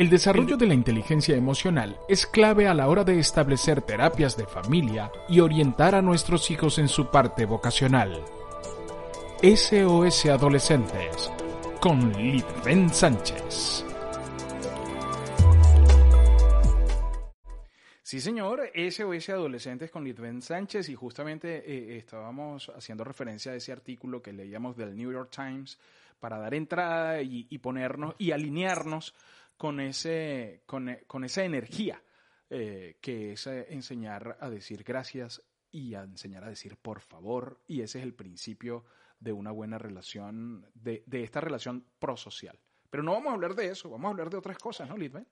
El 0.00 0.08
desarrollo 0.08 0.56
de 0.56 0.66
la 0.66 0.72
inteligencia 0.72 1.36
emocional 1.36 2.00
es 2.08 2.24
clave 2.24 2.66
a 2.66 2.72
la 2.72 2.88
hora 2.88 3.04
de 3.04 3.18
establecer 3.18 3.82
terapias 3.82 4.34
de 4.34 4.46
familia 4.46 5.12
y 5.28 5.40
orientar 5.40 5.94
a 5.94 6.00
nuestros 6.00 6.50
hijos 6.50 6.78
en 6.78 6.88
su 6.88 7.10
parte 7.10 7.44
vocacional. 7.44 8.24
SOS 9.42 10.24
Adolescentes 10.24 11.30
con 11.82 12.14
Litven 12.14 12.88
Sánchez. 12.88 13.84
Sí, 18.02 18.22
señor, 18.22 18.70
SOS 18.74 19.28
Adolescentes 19.28 19.90
con 19.90 20.02
Litven 20.02 20.40
Sánchez 20.40 20.88
y 20.88 20.94
justamente 20.94 21.58
eh, 21.58 21.98
estábamos 21.98 22.72
haciendo 22.74 23.04
referencia 23.04 23.52
a 23.52 23.56
ese 23.56 23.70
artículo 23.70 24.22
que 24.22 24.32
leíamos 24.32 24.78
del 24.78 24.96
New 24.96 25.12
York 25.12 25.30
Times 25.30 25.78
para 26.20 26.38
dar 26.38 26.54
entrada 26.54 27.20
y, 27.20 27.46
y 27.50 27.58
ponernos 27.58 28.14
y 28.16 28.30
alinearnos 28.30 29.14
con, 29.60 29.78
ese, 29.78 30.62
con, 30.64 30.88
con 31.06 31.22
esa 31.22 31.44
energía 31.44 32.02
eh, 32.48 32.96
que 33.02 33.32
es 33.32 33.46
eh, 33.46 33.66
enseñar 33.68 34.38
a 34.40 34.48
decir 34.48 34.82
gracias 34.84 35.42
y 35.70 35.92
a 35.92 36.00
enseñar 36.00 36.44
a 36.44 36.48
decir 36.48 36.78
por 36.78 37.02
favor. 37.02 37.60
Y 37.66 37.82
ese 37.82 37.98
es 37.98 38.04
el 38.04 38.14
principio 38.14 38.86
de 39.18 39.34
una 39.34 39.50
buena 39.50 39.76
relación, 39.76 40.66
de, 40.72 41.04
de 41.04 41.22
esta 41.24 41.42
relación 41.42 41.84
prosocial. 41.98 42.58
Pero 42.88 43.02
no 43.02 43.12
vamos 43.12 43.32
a 43.32 43.34
hablar 43.34 43.54
de 43.54 43.66
eso, 43.66 43.90
vamos 43.90 44.06
a 44.06 44.10
hablar 44.12 44.30
de 44.30 44.38
otras 44.38 44.56
cosas, 44.56 44.88
¿no, 44.88 44.96
Litven? 44.96 45.28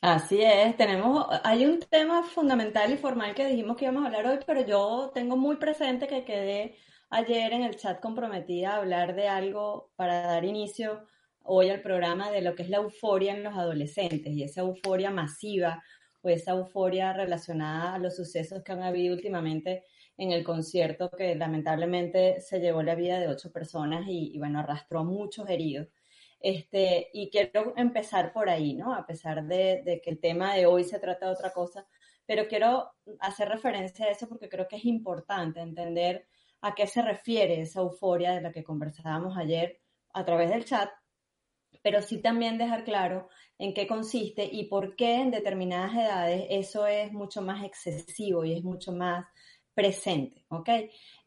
Así 0.00 0.40
es, 0.40 0.76
tenemos, 0.76 1.26
hay 1.42 1.66
un 1.66 1.80
tema 1.80 2.22
fundamental 2.22 2.92
y 2.92 2.98
formal 2.98 3.34
que 3.34 3.48
dijimos 3.48 3.76
que 3.76 3.86
íbamos 3.86 4.04
a 4.04 4.06
hablar 4.06 4.26
hoy, 4.26 4.38
pero 4.46 4.64
yo 4.64 5.10
tengo 5.12 5.36
muy 5.36 5.56
presente 5.56 6.06
que 6.06 6.24
quedé 6.24 6.76
ayer 7.10 7.52
en 7.52 7.64
el 7.64 7.74
chat 7.74 7.98
comprometida 8.00 8.74
a 8.74 8.76
hablar 8.76 9.16
de 9.16 9.26
algo 9.26 9.90
para 9.96 10.20
dar 10.20 10.44
inicio 10.44 11.04
hoy 11.44 11.68
al 11.68 11.82
programa 11.82 12.30
de 12.30 12.40
lo 12.40 12.54
que 12.54 12.62
es 12.62 12.70
la 12.70 12.78
euforia 12.78 13.34
en 13.34 13.42
los 13.42 13.54
adolescentes 13.54 14.32
y 14.32 14.42
esa 14.42 14.62
euforia 14.62 15.10
masiva 15.10 15.82
o 16.22 16.28
esa 16.30 16.52
euforia 16.52 17.12
relacionada 17.12 17.94
a 17.94 17.98
los 17.98 18.16
sucesos 18.16 18.62
que 18.62 18.72
han 18.72 18.82
habido 18.82 19.14
últimamente 19.14 19.84
en 20.16 20.32
el 20.32 20.42
concierto 20.42 21.10
que 21.10 21.34
lamentablemente 21.34 22.40
se 22.40 22.60
llevó 22.60 22.82
la 22.82 22.94
vida 22.94 23.20
de 23.20 23.28
ocho 23.28 23.52
personas 23.52 24.04
y, 24.08 24.38
bueno, 24.38 24.60
arrastró 24.60 25.00
a 25.00 25.04
muchos 25.04 25.48
heridos. 25.50 25.88
Este, 26.40 27.08
y 27.12 27.30
quiero 27.30 27.74
empezar 27.76 28.32
por 28.32 28.48
ahí, 28.48 28.74
¿no? 28.74 28.94
A 28.94 29.06
pesar 29.06 29.44
de, 29.46 29.82
de 29.84 30.00
que 30.00 30.10
el 30.10 30.20
tema 30.20 30.54
de 30.54 30.66
hoy 30.66 30.84
se 30.84 30.98
trata 30.98 31.26
de 31.26 31.32
otra 31.32 31.50
cosa, 31.52 31.86
pero 32.26 32.46
quiero 32.48 32.92
hacer 33.20 33.48
referencia 33.48 34.06
a 34.06 34.10
eso 34.10 34.28
porque 34.28 34.48
creo 34.48 34.66
que 34.68 34.76
es 34.76 34.84
importante 34.84 35.60
entender 35.60 36.26
a 36.60 36.74
qué 36.74 36.86
se 36.86 37.02
refiere 37.02 37.60
esa 37.60 37.80
euforia 37.80 38.32
de 38.32 38.40
la 38.40 38.52
que 38.52 38.64
conversábamos 38.64 39.36
ayer 39.36 39.80
a 40.12 40.24
través 40.24 40.48
del 40.50 40.64
chat 40.64 40.90
pero 41.84 42.00
sí 42.00 42.22
también 42.22 42.56
dejar 42.56 42.82
claro 42.82 43.28
en 43.58 43.74
qué 43.74 43.86
consiste 43.86 44.48
y 44.50 44.64
por 44.64 44.96
qué 44.96 45.16
en 45.16 45.30
determinadas 45.30 45.94
edades 45.94 46.46
eso 46.48 46.86
es 46.86 47.12
mucho 47.12 47.42
más 47.42 47.62
excesivo 47.62 48.42
y 48.42 48.54
es 48.54 48.64
mucho 48.64 48.90
más 48.90 49.26
presente, 49.74 50.46
¿ok? 50.48 50.68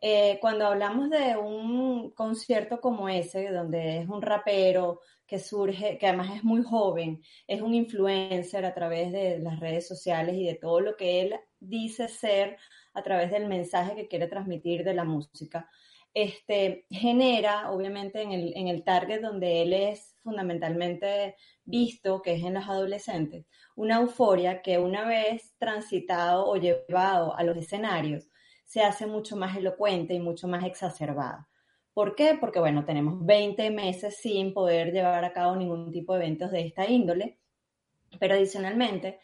Eh, 0.01 0.39
cuando 0.41 0.65
hablamos 0.65 1.11
de 1.11 1.37
un 1.37 2.09
concierto 2.11 2.81
como 2.81 3.07
ese, 3.07 3.51
donde 3.51 3.99
es 3.99 4.09
un 4.09 4.21
rapero 4.23 5.01
que 5.27 5.37
surge, 5.37 5.99
que 5.99 6.07
además 6.07 6.35
es 6.37 6.43
muy 6.43 6.63
joven, 6.63 7.21
es 7.45 7.61
un 7.61 7.75
influencer 7.75 8.65
a 8.65 8.73
través 8.73 9.11
de 9.11 9.37
las 9.37 9.59
redes 9.59 9.87
sociales 9.87 10.35
y 10.37 10.45
de 10.45 10.55
todo 10.55 10.79
lo 10.79 10.95
que 10.95 11.21
él 11.21 11.35
dice 11.59 12.07
ser 12.07 12.57
a 12.95 13.03
través 13.03 13.29
del 13.29 13.45
mensaje 13.45 13.95
que 13.95 14.07
quiere 14.07 14.27
transmitir 14.27 14.83
de 14.83 14.95
la 14.95 15.03
música, 15.03 15.69
este, 16.17 16.87
genera, 16.89 17.69
obviamente, 17.69 18.23
en 18.23 18.31
el, 18.31 18.57
en 18.57 18.67
el 18.67 18.83
target 18.83 19.21
donde 19.21 19.61
él 19.61 19.71
es 19.71 20.15
fundamentalmente 20.23 21.35
visto, 21.63 22.23
que 22.23 22.33
es 22.33 22.43
en 22.43 22.55
los 22.55 22.67
adolescentes, 22.67 23.45
una 23.75 23.97
euforia 23.97 24.63
que 24.63 24.79
una 24.79 25.07
vez 25.07 25.53
transitado 25.59 26.47
o 26.47 26.55
llevado 26.55 27.37
a 27.37 27.43
los 27.43 27.55
escenarios, 27.55 28.27
se 28.65 28.81
hace 28.81 29.05
mucho 29.05 29.35
más 29.35 29.55
elocuente 29.55 30.15
y 30.15 30.19
mucho 30.19 30.47
más 30.47 30.65
exacerbada. 30.65 31.47
¿Por 31.93 32.15
qué? 32.15 32.35
Porque, 32.41 32.59
bueno, 32.59 32.83
tenemos 32.83 33.23
20 33.23 33.69
meses 33.69 34.17
sin 34.17 34.55
poder 34.55 34.91
llevar 34.91 35.23
a 35.23 35.33
cabo 35.33 35.55
ningún 35.55 35.91
tipo 35.91 36.13
de 36.13 36.21
eventos 36.21 36.49
de 36.49 36.61
esta 36.61 36.89
índole, 36.89 37.37
pero 38.19 38.33
adicionalmente, 38.33 39.19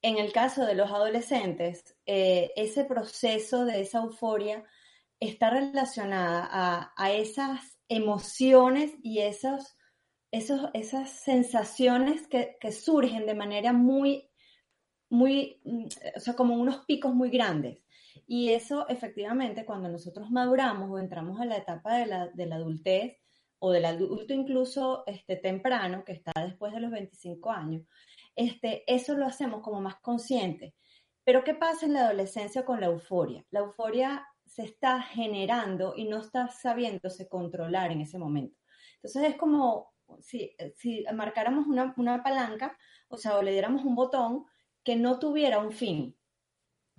en 0.00 0.16
el 0.16 0.32
caso 0.32 0.64
de 0.64 0.74
los 0.74 0.90
adolescentes, 0.90 1.94
eh, 2.06 2.52
ese 2.56 2.84
proceso 2.84 3.66
de 3.66 3.82
esa 3.82 3.98
euforia 3.98 4.64
está 5.20 5.50
relacionada 5.50 6.92
a, 6.96 7.12
esas 7.12 7.78
emociones 7.88 8.92
y 9.02 9.20
esos, 9.20 9.76
esos, 10.30 10.70
esas 10.74 11.10
sensaciones 11.10 12.28
que, 12.28 12.56
surgen 12.72 13.26
de 13.26 13.34
manera 13.34 13.72
muy, 13.72 14.30
muy, 15.10 15.60
mm, 15.64 15.86
o 16.16 16.20
sea, 16.20 16.34
como 16.34 16.54
unos 16.54 16.84
picos 16.86 17.14
muy 17.14 17.30
grandes. 17.30 17.78
Y 18.26 18.50
eso 18.50 18.86
efectivamente 18.88 19.64
cuando 19.64 19.88
nosotros 19.88 20.30
maduramos 20.30 20.90
o 20.90 20.98
entramos 20.98 21.40
a 21.40 21.46
la 21.46 21.56
etapa 21.56 21.96
de 21.96 22.06
la, 22.06 22.28
de 22.28 22.46
la 22.46 22.56
adultez 22.56 23.16
o 23.58 23.72
del 23.72 23.86
adulto 23.86 24.34
incluso 24.34 25.04
este, 25.06 25.36
temprano, 25.36 26.04
que 26.04 26.12
está 26.12 26.32
después 26.44 26.72
de 26.72 26.80
los 26.80 26.90
25 26.90 27.50
años, 27.50 27.82
este, 28.36 28.84
eso 28.92 29.14
lo 29.14 29.26
hacemos 29.26 29.62
como 29.62 29.80
más 29.80 29.96
consciente. 29.96 30.74
Pero 31.24 31.44
¿qué 31.44 31.54
pasa 31.54 31.86
en 31.86 31.94
la 31.94 32.06
adolescencia 32.06 32.64
con 32.64 32.80
la 32.80 32.86
euforia? 32.86 33.44
La 33.50 33.60
euforia 33.60 34.26
se 34.58 34.64
está 34.64 35.00
generando 35.02 35.94
y 35.96 36.08
no 36.08 36.18
está 36.18 36.48
sabiéndose 36.48 37.28
controlar 37.28 37.92
en 37.92 38.00
ese 38.00 38.18
momento. 38.18 38.58
Entonces 38.96 39.30
es 39.30 39.36
como 39.36 39.92
si, 40.20 40.56
si 40.74 41.04
marcáramos 41.14 41.68
una, 41.68 42.22
palanca, 42.24 42.76
o 43.06 43.16
sea, 43.16 43.36
o 43.36 43.42
le 43.42 43.52
diéramos 43.52 43.84
un 43.84 43.94
botón 43.94 44.46
que 44.82 44.96
no 44.96 45.20
tuviera 45.20 45.60
un 45.60 45.70
fin. 45.70 46.16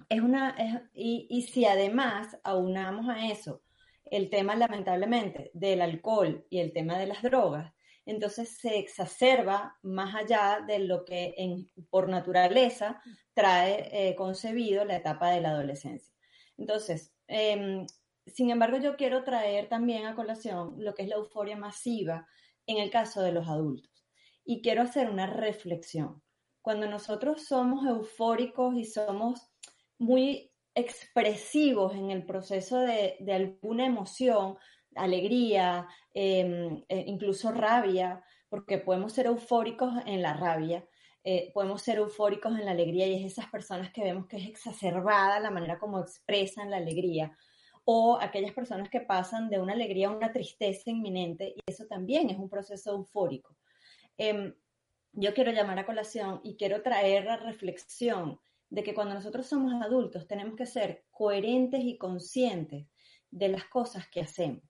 Es 0.08 0.22
una, 0.22 0.56
y, 0.94 1.42
si 1.52 1.66
además 1.66 2.40
aunamos 2.46 3.10
a 3.10 3.28
eso 3.28 3.62
el 4.06 4.30
tema, 4.30 4.56
lamentablemente, 4.56 5.52
del 5.54 5.82
alcohol 5.82 6.48
y 6.50 6.60
el 6.60 6.72
tema 6.72 6.98
de 6.98 7.08
las 7.08 7.22
drogas, 7.22 7.74
entonces 8.06 8.58
se 8.58 8.80
exacerba 8.80 9.78
más 9.84 10.16
allá 10.16 10.64
de 10.66 10.80
lo 10.80 11.04
que 11.04 11.36
por 11.90 12.08
naturaleza 12.08 13.02
trae 13.34 13.90
eh, 13.92 14.16
concebido 14.16 14.86
la 14.86 14.96
etapa 14.96 15.32
de 15.32 15.42
la 15.42 15.50
adolescencia. 15.50 16.16
Entonces, 16.58 17.14
Em, 17.30 17.86
sin 18.26 18.50
embargo, 18.50 18.78
yo 18.78 18.98
quiero 18.98 19.24
traer 19.24 19.70
también 19.70 20.08
a 20.08 20.16
colación 20.16 20.74
lo 20.78 20.96
que 20.96 21.04
es 21.04 21.10
la 21.10 21.16
euforia 21.16 21.56
masiva 21.56 22.28
en 22.66 22.78
el 22.78 22.90
caso 22.90 23.22
de 23.22 23.32
los 23.32 23.48
adultos. 23.48 24.06
Y 24.44 24.62
quiero 24.62 24.82
hacer 24.82 25.10
una 25.10 25.28
reflexión. 25.28 26.22
Cuando 26.62 26.88
nosotros 26.88 27.46
somos 27.46 27.86
eufóricos 27.86 28.76
y 28.76 28.84
somos 28.84 29.48
muy 30.00 30.52
expresivos 30.74 31.94
en 31.94 32.10
el 32.10 32.26
proceso 32.26 32.80
de, 32.80 33.18
alguna 33.32 33.86
emoción, 33.86 34.58
alegría, 34.96 35.88
em, 36.14 36.84
e 36.90 37.04
incluso 37.08 37.52
rabia, 37.52 38.24
porque 38.50 38.80
podemos 38.80 39.14
ser 39.14 39.28
eufóricos 39.28 39.94
en 40.06 40.22
la 40.24 40.34
rabia, 40.34 40.88
eh, 41.32 41.52
podemos 41.54 41.84
ser 41.84 42.00
eufóricos 42.00 42.58
en 42.58 42.66
la 42.66 42.72
alegría 42.72 43.06
y 43.06 43.14
es 43.14 43.34
esas 43.34 43.52
personas 43.52 43.92
que 43.92 44.02
vemos 44.02 44.26
que 44.26 44.38
es 44.38 44.48
exacerbada 44.48 45.40
la 45.40 45.52
manera 45.52 45.78
como 45.78 46.00
expresan 46.00 46.72
la 46.72 46.78
alegría 46.78 47.38
o 47.86 48.18
aquellas 48.20 48.52
personas 48.52 48.90
que 48.90 49.02
pasan 49.02 49.48
de 49.48 49.60
una 49.60 49.74
alegría 49.74 50.08
a 50.08 50.18
una 50.18 50.32
tristeza 50.32 50.90
inminente 50.90 51.54
y 51.56 51.60
eso 51.68 51.86
también 51.86 52.32
es 52.32 52.40
un 52.40 52.50
proceso 52.50 52.94
eufórico. 52.94 53.56
Em, 54.18 54.56
yo 55.12 55.36
quiero 55.36 55.52
llamar 55.52 55.78
a 55.78 55.86
colación 55.86 56.42
y 56.44 56.56
quiero 56.56 56.82
traer 56.82 57.26
la 57.26 57.38
reflexión 57.38 58.40
de 58.72 58.82
que 58.82 58.96
cuando 58.96 59.14
nosotros 59.14 59.46
somos 59.46 59.80
adultos 59.84 60.26
tenemos 60.26 60.56
que 60.56 60.66
ser 60.66 61.06
coherentes 61.12 61.82
y 61.84 62.00
conscientes 62.00 62.88
de 63.30 63.50
las 63.50 63.66
cosas 63.66 64.08
que 64.08 64.22
hacemos. 64.22 64.64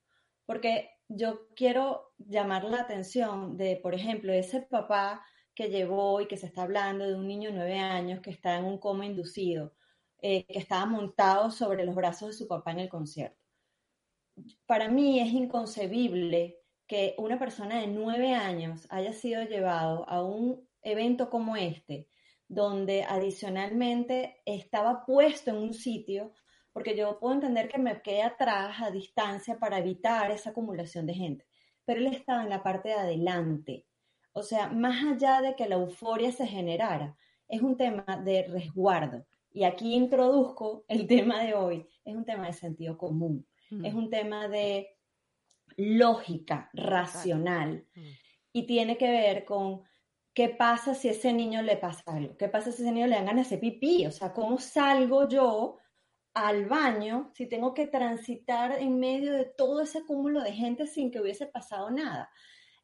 Porque 0.45 0.89
yo 1.07 1.47
quiero 1.55 2.11
llamar 2.17 2.65
la 2.65 2.81
atención 2.81 3.55
de, 3.55 3.77
por 3.77 3.95
ejemplo, 3.95 4.33
ese 4.33 4.61
papá 4.61 5.23
que 5.59 5.69
llevó 5.69 6.21
y 6.21 6.27
que 6.29 6.37
se 6.37 6.45
está 6.45 6.61
hablando 6.61 7.05
de 7.05 7.15
un 7.15 7.27
niño 7.27 7.49
de 7.49 7.57
nueve 7.57 7.79
años 7.79 8.21
que 8.21 8.29
está 8.29 8.57
en 8.57 8.63
un 8.63 8.77
coma 8.77 9.05
inducido, 9.05 9.73
eh, 10.21 10.45
que 10.45 10.57
estaba 10.57 10.85
montado 10.85 11.51
sobre 11.51 11.83
los 11.83 11.95
brazos 11.95 12.29
de 12.29 12.33
su 12.35 12.47
papá 12.47 12.71
en 12.71 12.79
el 12.79 12.87
concierto. 12.87 13.43
Para 14.65 14.87
mí 14.87 15.19
es 15.19 15.33
inconcebible 15.33 16.61
que 16.87 17.13
una 17.17 17.37
persona 17.37 17.81
de 17.81 17.87
nueve 17.87 18.33
años 18.33 18.87
haya 18.89 19.11
sido 19.11 19.43
llevado 19.43 20.07
a 20.07 20.23
un 20.23 20.65
evento 20.81 21.29
como 21.29 21.57
este, 21.57 22.07
donde 22.47 23.03
adicionalmente 23.03 24.41
estaba 24.45 25.05
puesto 25.05 25.49
en 25.49 25.57
un 25.57 25.73
sitio, 25.73 26.31
porque 26.71 26.95
yo 26.95 27.19
puedo 27.19 27.33
entender 27.33 27.67
que 27.67 27.79
me 27.79 28.01
quede 28.01 28.21
atrás 28.21 28.81
a 28.81 28.91
distancia 28.91 29.59
para 29.59 29.79
evitar 29.79 30.31
esa 30.31 30.51
acumulación 30.51 31.05
de 31.05 31.15
gente, 31.15 31.45
pero 31.83 31.99
él 31.99 32.07
estaba 32.07 32.43
en 32.43 32.49
la 32.49 32.63
parte 32.63 32.87
de 32.87 32.95
adelante, 32.95 33.88
o 34.39 34.43
sea, 34.43 34.69
más 34.69 35.03
allá 35.05 35.41
de 35.41 35.55
que 35.55 35.67
la 35.67 35.75
euforia 35.75 36.31
se 36.31 36.47
generara, 36.47 37.15
es 37.47 37.61
un 37.61 37.75
tema 37.75 38.05
de 38.23 38.43
resguardo. 38.43 39.25
Y 39.51 39.63
aquí 39.63 39.93
introduzco 39.95 40.85
el 40.87 41.07
tema 41.07 41.43
de 41.43 41.55
hoy, 41.55 41.85
es 42.05 42.15
un 42.15 42.25
tema 42.25 42.47
de 42.47 42.53
sentido 42.53 42.97
común, 42.97 43.45
es 43.83 43.93
un 43.93 44.09
tema 44.09 44.47
de 44.47 44.87
lógica 45.77 46.69
racional 46.73 47.85
y 48.51 48.65
tiene 48.65 48.97
que 48.97 49.11
ver 49.11 49.45
con 49.45 49.83
¿qué 50.33 50.49
pasa 50.49 50.95
si 50.95 51.09
a 51.09 51.11
ese 51.11 51.33
niño 51.33 51.61
le 51.61 51.77
pasa 51.77 52.03
algo? 52.07 52.37
¿Qué 52.37 52.47
pasa 52.47 52.71
si 52.71 52.81
a 52.81 52.85
ese 52.85 52.93
niño 52.93 53.07
le 53.07 53.15
dan 53.15 53.25
ganas 53.25 53.49
de 53.49 53.57
pipí? 53.57 54.05
O 54.05 54.11
sea, 54.11 54.33
¿cómo 54.33 54.57
salgo 54.57 55.27
yo 55.27 55.77
al 56.33 56.65
baño 56.65 57.31
si 57.33 57.47
tengo 57.47 57.73
que 57.73 57.87
transitar 57.87 58.79
en 58.79 58.99
medio 58.99 59.33
de 59.33 59.45
todo 59.45 59.81
ese 59.81 60.03
cúmulo 60.05 60.41
de 60.41 60.53
gente 60.53 60.87
sin 60.87 61.11
que 61.11 61.19
hubiese 61.19 61.47
pasado 61.47 61.91
nada? 61.91 62.31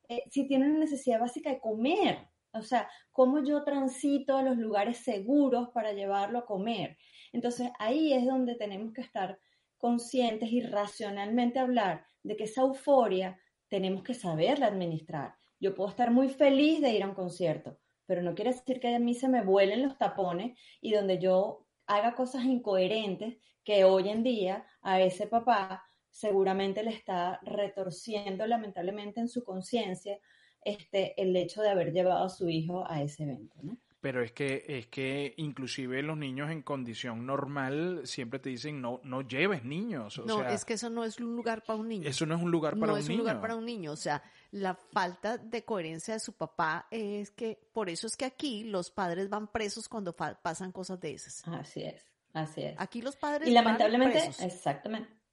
Eh, 0.10 0.24
si 0.30 0.48
tiene 0.48 0.70
una 0.70 0.80
necesidad 0.80 1.20
básica 1.20 1.50
de 1.50 1.60
comer, 1.60 2.28
o 2.54 2.62
sea, 2.62 2.90
cómo 3.12 3.44
yo 3.44 3.64
transito 3.64 4.38
a 4.38 4.44
los 4.44 4.58
lugares 4.58 4.98
seguros 4.98 5.70
para 5.70 5.94
llevarlo 5.94 6.40
a 6.40 6.46
comer. 6.46 6.98
Entonces 7.34 7.70
ahí 7.80 8.14
es 8.14 8.26
donde 8.26 8.56
tenemos 8.56 8.94
que 8.94 9.02
estar 9.02 9.40
conscientes 9.78 10.52
y 10.52 10.62
racionalmente 10.62 11.60
hablar 11.60 12.06
de 12.24 12.36
que 12.36 12.46
esa 12.46 12.62
euforia 12.62 13.40
tenemos 13.68 14.04
que 14.04 14.14
saberla 14.14 14.68
administrar. 14.68 15.36
Yo 15.60 15.76
puedo 15.76 15.90
estar 15.90 16.12
muy 16.12 16.30
feliz 16.30 16.82
de 16.82 16.92
ir 16.92 17.04
a 17.04 17.10
un 17.10 17.16
concierto, 17.16 17.78
pero 18.06 18.22
no 18.22 18.36
quiere 18.36 18.52
decir 18.52 18.80
que 18.80 18.96
a 18.96 19.00
mí 19.00 19.14
se 19.14 19.28
me 19.28 19.42
vuelen 19.42 19.84
los 19.84 19.98
tapones 19.98 20.58
y 20.82 20.94
donde 20.94 21.20
yo 21.20 21.68
haga 21.88 22.16
cosas 22.16 22.46
incoherentes 22.46 23.38
que 23.64 23.84
hoy 23.84 24.10
en 24.10 24.24
día 24.24 24.66
a 24.82 25.02
ese 25.02 25.28
papá 25.28 25.84
seguramente 26.16 26.82
le 26.82 26.92
está 26.92 27.42
retorciendo 27.44 28.48
lamentablemente 28.48 29.20
en 29.20 29.28
su 29.28 29.44
conciencia 29.44 30.18
este, 30.62 31.22
el 31.22 31.36
hecho 31.36 31.62
de 31.62 31.70
haber 31.70 31.92
llevado 31.92 32.24
a 32.24 32.30
su 32.30 32.48
hijo 32.48 32.90
a 32.90 33.02
ese 33.02 33.24
evento. 33.24 33.54
¿no? 33.62 33.78
Pero 34.00 34.24
es 34.24 34.32
que, 34.32 34.64
es 34.66 34.88
que 34.88 35.34
inclusive 35.36 36.02
los 36.04 36.18
niños 36.18 36.52
en 36.52 36.62
condición 36.62 37.26
normal 37.26 38.02
siempre 38.06 38.40
te 38.40 38.50
dicen 38.50 38.80
no, 38.80 39.02
no 39.04 39.24
lleves 39.24 39.66
niños. 39.66 40.22
no, 40.26 40.48
es 40.48 40.64
que 40.64 40.76
eso 40.76 40.90
no 40.90 41.04
es 41.04 41.20
un 41.20 41.36
lugar 41.36 41.64
para 41.64 41.80
un 41.80 41.90
niño. 41.90 42.08
Eso 42.08 42.26
no 42.26 42.36
es 42.36 42.42
un 42.42 42.50
lugar 42.50 42.80
para 42.80 42.94
un 42.94 43.00
niño. 43.00 43.02
No 43.02 43.04
es 43.04 43.10
un 43.10 43.18
lugar 43.18 43.42
para 43.42 43.56
un 43.58 43.66
niño. 43.66 43.92
O 43.92 43.98
sea, 43.98 44.24
la 44.52 44.74
falta 44.74 45.38
de 45.38 45.66
coherencia 45.66 46.14
de 46.14 46.22
su 46.22 46.32
papá 46.32 46.88
es 46.92 47.32
que, 47.32 47.60
por 47.74 47.90
eso 47.90 48.08
es 48.08 48.16
que 48.16 48.24
aquí 48.24 48.64
los 48.64 48.90
padres 48.90 49.30
van 49.30 49.48
presos 49.48 49.90
cuando 49.90 50.16
pasan 50.16 50.72
cosas 50.72 50.98
de 51.02 51.12
esas. 51.12 51.46
Así 51.50 51.82
es, 51.84 52.02
así 52.32 52.62
es. 52.62 52.76
Aquí 52.78 53.02
los 53.02 53.18
padres 53.18 53.50
y 53.50 53.52
lamentablemente, 53.52 54.20
van 54.20 54.28
presos. 54.28 54.46
exactamente. 54.46 55.25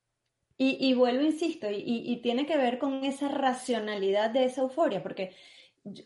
Y, 0.64 0.94
vuelvo, 0.94 1.22
insisto, 1.24 1.66
y, 1.68 2.20
tiene 2.22 2.46
que 2.46 2.56
ver 2.56 2.78
con 2.78 3.04
esa 3.04 3.28
racionalidad 3.28 4.30
de 4.30 4.44
esa 4.44 4.62
euforia, 4.62 5.02
porque 5.02 5.34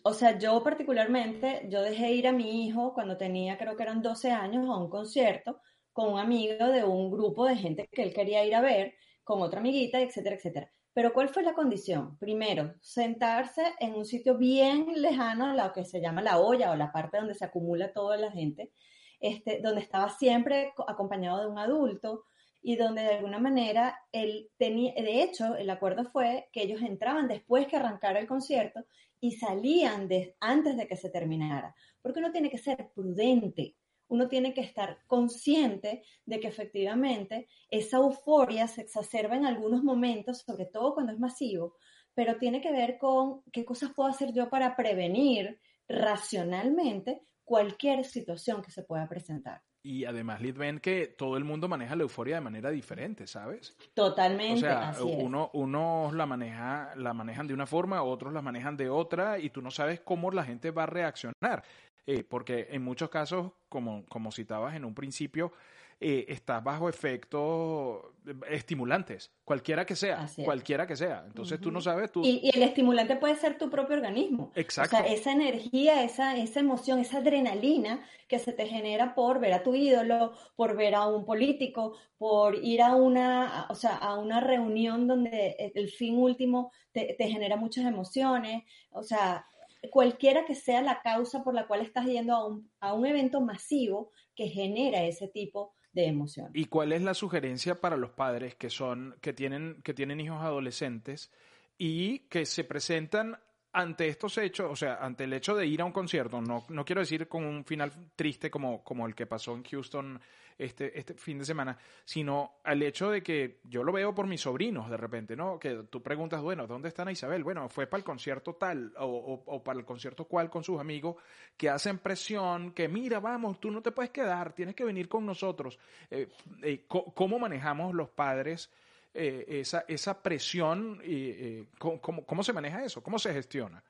o 0.02 0.14
sea, 0.14 0.38
yo 0.38 0.62
particularmente, 0.62 1.66
yo 1.68 1.82
dejé 1.82 2.12
ir 2.12 2.26
a 2.26 2.32
mi 2.32 2.64
hijo 2.64 2.94
cuando 2.94 3.18
tenía, 3.18 3.58
creo 3.58 3.76
que 3.76 3.82
eran 3.82 4.00
12 4.00 4.30
años, 4.30 4.66
a 4.70 4.78
un 4.78 4.88
concierto 4.88 5.60
con 5.92 6.14
un 6.14 6.18
amigo 6.18 6.68
de 6.68 6.84
un 6.84 7.10
grupo 7.10 7.44
de 7.44 7.56
gente 7.56 7.86
que 7.92 8.02
él 8.02 8.14
quería 8.14 8.46
ir 8.46 8.54
a 8.54 8.62
ver, 8.62 8.94
con 9.24 9.42
otra 9.42 9.60
amiguita, 9.60 10.00
etcétera, 10.00 10.36
etcétera. 10.36 10.70
Pero 10.94 11.12
¿cuál 11.12 11.28
fue 11.28 11.42
la 11.42 11.52
condición? 11.52 12.16
Primero, 12.18 12.74
sentarse 12.80 13.74
en 13.78 13.94
un 13.94 14.06
sitio 14.06 14.38
bien 14.38 14.86
lejano 14.96 15.52
lo 15.52 15.72
que 15.74 15.84
se 15.84 16.00
llama 16.00 16.22
la 16.22 16.38
olla 16.38 16.70
o 16.70 16.76
la 16.76 16.92
parte 16.92 17.18
donde 17.18 17.34
se 17.34 17.44
acumula 17.44 17.92
toda 17.92 18.16
la 18.16 18.30
gente, 18.32 18.72
este, 19.20 19.60
donde 19.62 19.82
estaba 19.82 20.08
siempre 20.08 20.72
acompañado 20.88 21.42
de 21.42 21.48
un 21.48 21.58
adulto 21.58 22.24
y 22.66 22.74
donde 22.74 23.02
de 23.02 23.14
alguna 23.14 23.38
manera 23.38 23.96
él 24.10 24.50
tenía, 24.56 24.92
de 24.94 25.22
hecho, 25.22 25.54
el 25.54 25.70
acuerdo 25.70 26.04
fue 26.10 26.48
que 26.50 26.64
ellos 26.64 26.82
entraban 26.82 27.28
después 27.28 27.68
que 27.68 27.76
arrancara 27.76 28.18
el 28.18 28.26
concierto 28.26 28.84
y 29.20 29.36
salían 29.36 30.08
antes 30.40 30.76
de 30.76 30.88
que 30.88 30.96
se 30.96 31.08
terminara, 31.08 31.76
porque 32.02 32.18
uno 32.18 32.32
tiene 32.32 32.50
que 32.50 32.58
ser 32.58 32.90
prudente, 32.92 33.76
uno 34.08 34.26
tiene 34.26 34.52
que 34.52 34.62
estar 34.62 34.98
consciente 35.06 36.02
de 36.24 36.40
que 36.40 36.48
efectivamente 36.48 37.46
esa 37.70 37.98
euforia 37.98 38.66
se 38.66 38.80
exacerba 38.80 39.36
en 39.36 39.46
algunos 39.46 39.84
momentos, 39.84 40.38
sobre 40.38 40.66
todo 40.66 40.92
cuando 40.92 41.12
es 41.12 41.20
masivo, 41.20 41.76
pero 42.14 42.36
tiene 42.36 42.60
que 42.60 42.72
ver 42.72 42.98
con 42.98 43.42
qué 43.52 43.64
cosas 43.64 43.92
puedo 43.94 44.08
hacer 44.08 44.32
yo 44.32 44.50
para 44.50 44.74
prevenir 44.74 45.60
racionalmente 45.86 47.22
cualquier 47.44 48.04
situación 48.04 48.60
que 48.60 48.72
se 48.72 48.82
pueda 48.82 49.08
presentar. 49.08 49.62
Y 49.86 50.04
además, 50.04 50.40
Liz, 50.40 50.56
ven 50.56 50.80
que 50.80 51.06
todo 51.06 51.36
el 51.36 51.44
mundo 51.44 51.68
maneja 51.68 51.94
la 51.94 52.02
euforia 52.02 52.34
de 52.34 52.40
manera 52.40 52.70
diferente, 52.70 53.28
¿sabes? 53.28 53.76
Totalmente. 53.94 54.54
O 54.54 54.56
sea, 54.56 54.94
uno, 55.00 55.48
unos 55.52 56.12
la 56.12 56.26
maneja, 56.26 56.92
la 56.96 57.14
manejan 57.14 57.46
de 57.46 57.54
una 57.54 57.68
forma, 57.68 58.02
otros 58.02 58.32
la 58.32 58.42
manejan 58.42 58.76
de 58.76 58.90
otra, 58.90 59.38
y 59.38 59.50
tú 59.50 59.62
no 59.62 59.70
sabes 59.70 60.00
cómo 60.00 60.32
la 60.32 60.42
gente 60.42 60.72
va 60.72 60.82
a 60.82 60.86
reaccionar. 60.86 61.62
Eh, 62.04 62.24
porque 62.28 62.66
en 62.70 62.82
muchos 62.82 63.10
casos, 63.10 63.52
como, 63.68 64.04
como 64.06 64.32
citabas 64.32 64.74
en 64.74 64.84
un 64.84 64.92
principio, 64.92 65.52
eh, 65.98 66.26
estás 66.28 66.62
bajo 66.62 66.90
efectos 66.90 68.04
estimulantes, 68.50 69.32
cualquiera 69.44 69.86
que 69.86 69.96
sea, 69.96 70.28
cualquiera 70.44 70.86
que 70.86 70.94
sea. 70.94 71.24
Entonces 71.26 71.58
tú 71.58 71.70
no 71.70 71.80
sabes 71.80 72.12
tú. 72.12 72.20
Y, 72.22 72.50
el 72.52 72.62
estimulante 72.62 73.16
puede 73.16 73.36
ser 73.36 73.56
tu 73.56 73.70
propio 73.70 73.96
organismo. 73.96 74.52
Exacto. 74.56 74.94
O 74.94 74.98
sea, 74.98 75.10
esa 75.10 75.32
energía, 75.32 76.04
esa, 76.04 76.36
esa 76.36 76.60
emoción, 76.60 76.98
esa 76.98 77.18
adrenalina 77.18 78.04
que 78.28 78.38
se 78.38 78.52
te 78.52 78.66
genera 78.66 79.14
por 79.14 79.40
ver 79.40 79.54
a 79.54 79.62
tu 79.62 79.74
ídolo, 79.74 80.32
por 80.54 80.76
ver 80.76 80.94
a 80.94 81.06
un 81.06 81.24
político, 81.24 81.96
por 82.18 82.56
ir 82.56 82.82
a 82.82 82.94
una, 82.94 83.66
o 83.70 83.74
sea, 83.74 83.96
a 83.96 84.18
una 84.18 84.40
reunión 84.40 85.06
donde 85.06 85.72
el 85.74 85.88
fin 85.88 86.18
último 86.18 86.72
te, 86.92 87.14
te 87.16 87.28
genera 87.28 87.56
muchas 87.56 87.86
emociones. 87.86 88.64
O 88.90 89.02
sea, 89.02 89.46
cualquiera 89.90 90.44
que 90.44 90.54
sea 90.54 90.82
la 90.82 91.00
causa 91.00 91.42
por 91.42 91.54
la 91.54 91.66
cual 91.66 91.80
estás 91.80 92.04
yendo 92.04 92.34
a 92.34 92.46
un, 92.46 92.70
a 92.80 92.92
un 92.92 93.06
evento 93.06 93.40
masivo 93.40 94.10
que 94.34 94.48
genera 94.48 95.02
ese 95.04 95.28
tipo 95.28 95.75
emoción. 96.04 96.50
¿Y 96.54 96.66
cuál 96.66 96.92
es 96.92 97.02
la 97.02 97.14
sugerencia 97.14 97.80
para 97.80 97.96
los 97.96 98.10
padres 98.10 98.54
que 98.54 98.70
son, 98.70 99.16
que 99.20 99.32
tienen, 99.32 99.80
que 99.82 99.94
tienen 99.94 100.20
hijos 100.20 100.42
adolescentes 100.42 101.30
y 101.78 102.20
que 102.28 102.46
se 102.46 102.64
presentan 102.64 103.38
ante 103.76 104.08
estos 104.08 104.38
hechos, 104.38 104.72
o 104.72 104.74
sea, 104.74 104.94
ante 104.94 105.24
el 105.24 105.34
hecho 105.34 105.54
de 105.54 105.66
ir 105.66 105.82
a 105.82 105.84
un 105.84 105.92
concierto, 105.92 106.40
no, 106.40 106.64
no 106.70 106.82
quiero 106.82 107.02
decir 107.02 107.28
con 107.28 107.44
un 107.44 107.62
final 107.62 107.92
triste 108.16 108.50
como, 108.50 108.82
como 108.82 109.06
el 109.06 109.14
que 109.14 109.26
pasó 109.26 109.54
en 109.54 109.64
Houston 109.64 110.18
este, 110.56 110.98
este 110.98 111.12
fin 111.12 111.38
de 111.38 111.44
semana, 111.44 111.76
sino 112.02 112.54
al 112.64 112.82
hecho 112.82 113.10
de 113.10 113.22
que 113.22 113.58
yo 113.64 113.84
lo 113.84 113.92
veo 113.92 114.14
por 114.14 114.26
mis 114.26 114.40
sobrinos 114.40 114.88
de 114.88 114.96
repente, 114.96 115.36
¿no? 115.36 115.58
Que 115.58 115.82
tú 115.90 116.02
preguntas, 116.02 116.40
bueno, 116.40 116.66
¿dónde 116.66 116.88
está 116.88 117.10
Isabel? 117.12 117.44
Bueno, 117.44 117.68
fue 117.68 117.86
para 117.86 117.98
el 117.98 118.04
concierto 118.04 118.54
tal 118.54 118.94
o, 118.96 119.42
o, 119.44 119.62
para 119.62 119.78
el 119.78 119.84
concierto 119.84 120.24
cual 120.24 120.48
con 120.48 120.64
sus 120.64 120.80
amigos 120.80 121.16
que 121.54 121.68
hacen 121.68 121.98
presión, 121.98 122.72
que 122.72 122.88
mira, 122.88 123.20
vamos, 123.20 123.60
tú 123.60 123.70
no 123.70 123.82
te 123.82 123.92
puedes 123.92 124.10
quedar, 124.10 124.54
tienes 124.54 124.74
que 124.74 124.84
venir 124.84 125.06
con 125.06 125.26
nosotros. 125.26 125.78
Eh, 126.10 126.28
eh, 126.62 126.86
¿Cómo 126.88 127.38
manejamos 127.38 127.94
los 127.94 128.08
padres? 128.08 128.70
Eh, 129.18 129.60
esa, 129.60 129.84
esa 129.88 130.22
presión, 130.22 131.00
y 131.04 131.64
¿cómo, 131.78 132.26
¿cómo, 132.26 132.42
se 132.42 132.52
maneja 132.52 132.84
eso? 132.84 133.02
¿Cómo 133.02 133.18
se 133.18 133.32
gestiona? 133.32 133.82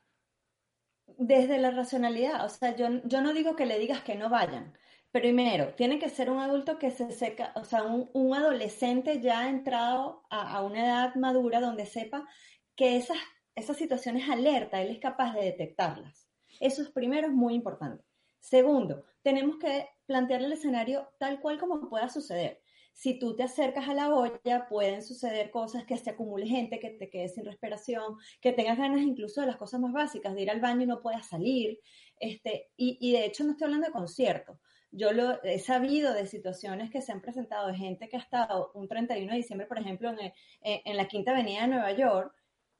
Desde 1.19 1.58
la 1.58 1.70
racionalidad, 1.70 2.45
o 2.45 2.49
sea, 2.49 2.76
yo, 2.76 2.87
yo 3.04 3.21
no 3.21 3.33
digo 3.33 3.56
que 3.56 3.66
le 3.66 3.78
digas 3.78 4.02
que 4.02 4.14
no 4.14 4.28
vayan, 4.28 4.73
Primero, 5.16 5.73
tiene 5.73 5.99
que 5.99 6.11
ser 6.11 6.28
un 6.28 6.40
adulto 6.40 6.78
que 6.78 6.90
se 6.90 7.11
seca, 7.11 7.52
o 7.54 7.64
sea, 7.64 7.85
un, 7.85 8.35
adolescente 8.35 9.18
ya 9.23 9.49
entrado 9.49 10.23
a, 10.28 10.62
una 10.62 10.85
edad 10.85 11.14
madura 11.14 11.59
donde 11.61 11.87
sepa 11.87 12.28
que 12.75 12.99
esas, 12.99 13.16
esas 13.54 13.78
situaciones 13.78 14.28
alerta, 14.28 14.83
él 14.83 14.90
es 14.90 14.99
capaz 14.99 15.33
de 15.33 15.42
detectarlas. 15.42 16.28
Eso 16.61 16.83
es 16.83 16.90
primero, 16.90 17.28
es 17.28 17.33
muy 17.33 17.54
importante. 17.54 18.04
Segundo, 18.40 19.06
tenemos 19.23 19.56
que 19.56 19.88
plantear 20.04 20.42
el 20.42 20.52
escenario 20.52 21.09
tal 21.18 21.40
cual 21.40 21.59
como 21.59 21.88
pueda 21.88 22.11
suceder. 22.11 22.61
Si 22.96 23.18
tú 23.18 23.36
te 23.36 23.42
acercas 23.42 23.88
a 23.88 23.94
la 23.94 24.14
olla, 24.14 24.66
pueden 24.68 25.02
suceder 25.02 25.50
cosas 25.50 25.84
que 25.84 25.98
se 25.98 26.10
acumule 26.10 26.46
gente, 26.46 26.80
que 26.80 26.90
te 26.90 27.10
quedes 27.10 27.34
sin 27.34 27.44
respiración, 27.44 28.16
que 28.40 28.52
tengas 28.52 28.78
ganas 28.78 29.02
incluso 29.02 29.42
de 29.42 29.46
las 29.46 29.56
cosas 29.56 29.80
más 29.80 29.92
básicas, 29.92 30.34
de 30.34 30.42
ir 30.42 30.50
al 30.50 30.60
baño 30.60 30.82
y 30.82 30.86
no 30.86 31.02
puedas 31.02 31.28
salir. 31.28 31.78
Este, 32.18 32.70
y, 32.76 32.96
y 33.00 33.12
de 33.12 33.26
hecho 33.26 33.44
no 33.44 33.52
estoy 33.52 33.66
hablando 33.66 33.88
de 33.88 33.92
conciertos 33.92 34.58
yo 34.92 35.12
lo 35.12 35.42
he 35.42 35.58
sabido 35.58 36.14
de 36.14 36.26
situaciones 36.26 36.90
que 36.90 37.02
se 37.02 37.12
han 37.12 37.20
presentado 37.20 37.66
de 37.68 37.74
gente 37.74 38.08
que 38.08 38.16
ha 38.16 38.20
estado 38.20 38.70
un 38.72 38.88
31 38.88 39.30
de 39.30 39.36
diciembre, 39.36 39.66
por 39.66 39.78
ejemplo, 39.78 40.10
en, 40.10 40.32
en, 40.62 40.96
la 40.96 41.06
Quinta 41.06 41.32
Avenida 41.32 41.62
de 41.62 41.68
Nueva 41.68 41.92
York 41.92 42.32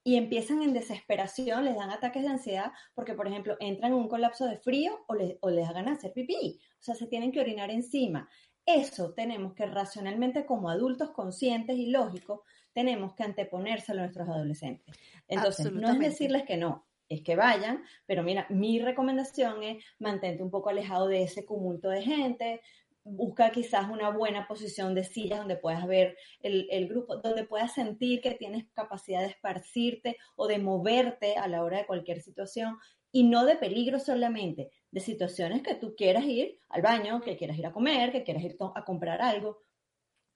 y 0.06 0.16
empiezan 0.16 0.62
en 0.62 0.73
desesperación, 0.73 1.64
les 1.64 1.75
dan 1.75 1.90
ataques 1.90 2.23
de 2.23 2.28
ansiedad 2.28 2.73
porque, 2.94 3.14
por 3.14 3.26
ejemplo, 3.26 3.56
entran 3.58 3.92
en 3.92 3.99
un 3.99 4.08
colapso 4.08 4.46
de 4.46 4.56
frío 4.56 5.04
o, 5.08 5.16
les, 5.16 5.37
o 5.40 5.50
les 5.50 5.68
hagan 5.68 5.88
hacer 5.88 6.12
pipí, 6.12 6.61
o 6.78 6.82
sea, 6.82 6.94
se 6.94 7.08
tienen 7.08 7.32
que 7.32 7.40
orinar 7.40 7.70
encima. 7.70 8.28
Eso 8.66 9.14
tenemos 9.14 9.54
que 9.54 9.64
racionalmente 9.64 10.44
como 10.44 10.68
adultos 10.68 11.12
conscientes 11.12 11.76
y 11.76 11.87
lógicos, 11.87 12.40
tenemos 12.73 13.14
que 13.14 13.23
anteponérselo 13.23 14.00
a 14.00 14.02
nuestros 14.02 14.28
adolescentes. 14.28 14.96
Entonces, 15.28 15.73
no 15.73 15.92
es 15.92 15.99
decirles 16.00 16.42
que 16.42 16.56
no, 16.56 16.85
es 17.08 17.23
que 17.23 17.37
vayan, 17.37 17.85
pero 18.06 18.25
mira, 18.25 18.46
mi 18.50 18.80
recomendación 18.80 19.62
es 19.62 19.85
mantente 20.00 20.42
un 20.42 20.50
poco 20.50 20.70
alejado 20.70 21.06
de 21.06 21.23
ese 21.23 21.46
cúmulo 21.46 21.90
de 21.90 22.02
gente, 22.02 22.61
busca 23.04 23.50
quizás 23.50 23.88
una 23.88 24.11
buena 24.11 24.49
posición 24.49 24.92
de 24.94 25.04
sillas 25.04 25.38
donde 25.38 25.56
puedas 25.56 25.87
ver 25.87 26.16
el, 26.40 26.66
el, 26.73 26.88
grupo, 26.88 27.18
donde 27.18 27.44
puedas 27.44 27.73
sentir 27.73 28.20
que 28.20 28.32
tienes 28.32 28.64
capacidad 28.73 29.20
de 29.20 29.28
esparcirte 29.28 30.16
o 30.35 30.49
de 30.49 30.58
moverte 30.58 31.37
a 31.37 31.46
la 31.46 31.62
hora 31.62 31.78
de 31.78 31.87
cualquier 31.87 32.20
situación 32.20 32.76
y 33.12 33.23
no 33.23 33.46
de 33.46 33.56
peligro 33.56 34.00
solamente, 34.00 34.70
de 34.97 35.03
situaciones 35.03 35.62
que 35.62 35.75
tú 35.75 35.95
quieras 35.95 36.25
ir 36.25 36.59
al 36.71 36.81
baño, 36.81 37.21
que 37.21 37.37
quieras 37.37 37.59
ir 37.59 37.67
a 37.67 37.73
comer, 37.73 38.11
que 38.11 38.25
quieras 38.25 38.43
ir 38.45 38.57
a 38.75 38.83
comprar 38.83 39.21
algo, 39.21 39.59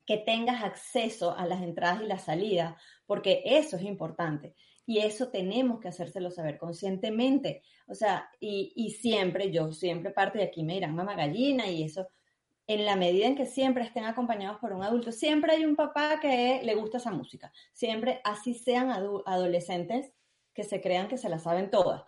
que 0.05 0.19
tengas 0.19 0.62
acceso 0.62 1.35
a 1.35 1.47
las 1.47 1.62
entradas 1.62 2.02
y 2.02 2.07
las 2.07 2.25
salidas, 2.25 2.75
porque 3.07 3.40
eso 3.47 3.79
es 3.79 3.85
importante. 3.85 4.55
Y 4.85 4.99
eso 4.99 5.31
tenemos 5.31 5.81
que 5.81 5.88
hacérselo 5.88 6.31
saber 6.31 6.59
conscientemente. 6.59 7.62
O 7.87 7.95
sea, 7.95 8.29
y, 8.38 8.75
y 8.76 8.90
siempre, 8.90 9.50
yo 9.50 9.73
siempre 9.73 10.11
parto 10.11 10.37
de 10.37 10.45
aquí 10.45 10.62
me 10.62 10.75
dirán 10.75 10.95
mamá 10.95 11.14
gallina 11.14 11.67
y 11.67 11.85
eso, 11.85 12.09
en 12.67 12.85
la 12.85 12.97
medida 12.97 13.29
en 13.29 13.37
que 13.37 13.47
siempre 13.47 13.83
estén 13.83 14.05
acompañados 14.05 14.59
por 14.59 14.75
un 14.75 14.83
adulto, 14.83 15.11
siempre 15.11 15.52
hay 15.52 15.64
un 15.64 15.75
papá 15.75 16.21
que 16.21 16.61
le 16.62 16.75
gusta 16.75 16.99
esa 16.99 17.12
música. 17.12 17.50
Siempre, 17.73 18.21
así 18.25 18.52
sean 18.52 18.90
adolescentes 18.90 20.12
que 20.52 20.64
se 20.64 20.83
crean 20.83 21.09
que 21.09 21.17
se 21.17 21.31
la 21.31 21.38
saben 21.38 21.71
todas. 21.71 22.02